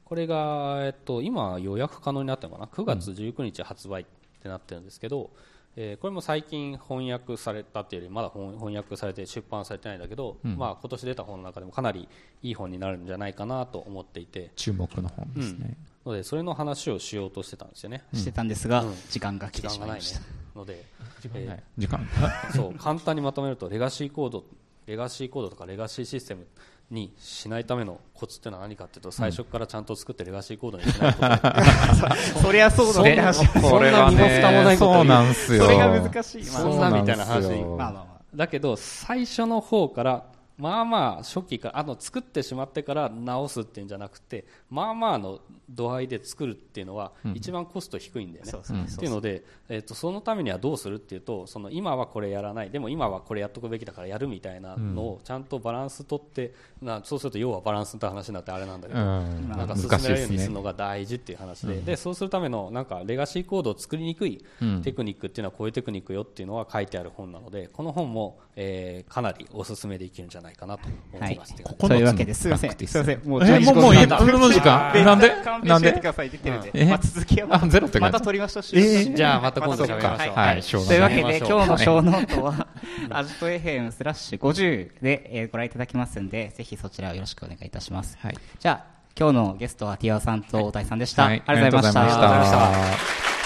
[0.03, 4.05] これが、えっと今、予約可能になったのかな、9月19日発売っ
[4.41, 5.29] てなってるんですけど、
[5.75, 12.09] えーこれも最近翻訳されたっていうより、まだ翻翻訳されて出版されてないんだけど、まあ今年出た本の中でもかなり
[12.41, 15.77] いい本になるんじゃないかなと思っていて、注目の本ですね。
[16.05, 18.03] のでそれの話をしようとしてたんですよね。
[18.13, 18.95] してたんですが、うん。
[19.09, 20.01] 時間が来て時間がないね。
[20.01, 20.40] しまいました。
[20.55, 20.85] ので、
[21.33, 21.63] はい。
[21.77, 22.07] 時間。
[22.55, 24.43] そう簡単にまとめるとレガシーコード
[24.85, 26.47] レガシーコードとかレガシーシステム
[26.89, 33.33] にしないためのコツっていうのは何かっていうと最初からちゃんと作ってレガシーコードにしないこと、 そりゃそうだね。
[33.33, 35.63] そんなこれはねそんな身も蓋もないことそうなんすよ。
[35.63, 36.43] それが難しい。
[36.43, 37.49] まあそんなみたいな話。
[37.49, 40.23] まあまあまだけど最初の方から
[40.61, 48.51] まあまあ初期からあの作ってしまってから直すっていうんじゃなくてまあまあの度合いで作るっていうのは一番コスト低いんだよね。
[48.51, 48.85] そうそうそう。
[48.85, 52.69] っていうので、えー、とそのためにはどうするっていうとその今はこれやらない。
[52.69, 60.27] でも今はこれやっとくべきだからやるみたいなのをちゃんとバランス取って、なそうすると要はバランスって話になってあれなんだけうど、ん、なんか進めるよ。
[60.27, 64.81] うにするのが大事っていう話で,、でそうするためのなんかレガシーコードを作りにくいうん。
[64.81, 72.41] テクニックっていうのはこういうテクニックよっていうのは書いてある本なのでこの本も、えーかなりおすすめできるんじゃないかなと思います、はいそういうわけです。
[72.41, 72.71] すいません。
[72.71, 73.21] すいません。
[73.27, 74.93] もうえ、もう、もういいのの時間？
[75.03, 75.29] なんで？
[75.43, 75.91] 勘なんで？
[75.91, 76.29] 弁してください。
[76.29, 76.71] 出てるんで。
[76.73, 76.85] え？
[76.85, 78.63] まあ続きはまあゼロってまた取りましょう。
[78.73, 79.15] えー？
[79.15, 82.67] じゃあまた今度喋りましょうはいはいしょうがないというわけで、今日の小ノートは、
[83.09, 88.17] アジトエヘムスラッシュ50で、えーご覧いただきますんで、ぜひそちらをよろしくお願いいたします。
[88.21, 88.37] はい。
[88.59, 91.23] じゃあ、今日のゲストはティアさんと大谷さんでした。
[91.25, 92.31] はいありがとうございました。
[92.31, 93.40] ありがとうございました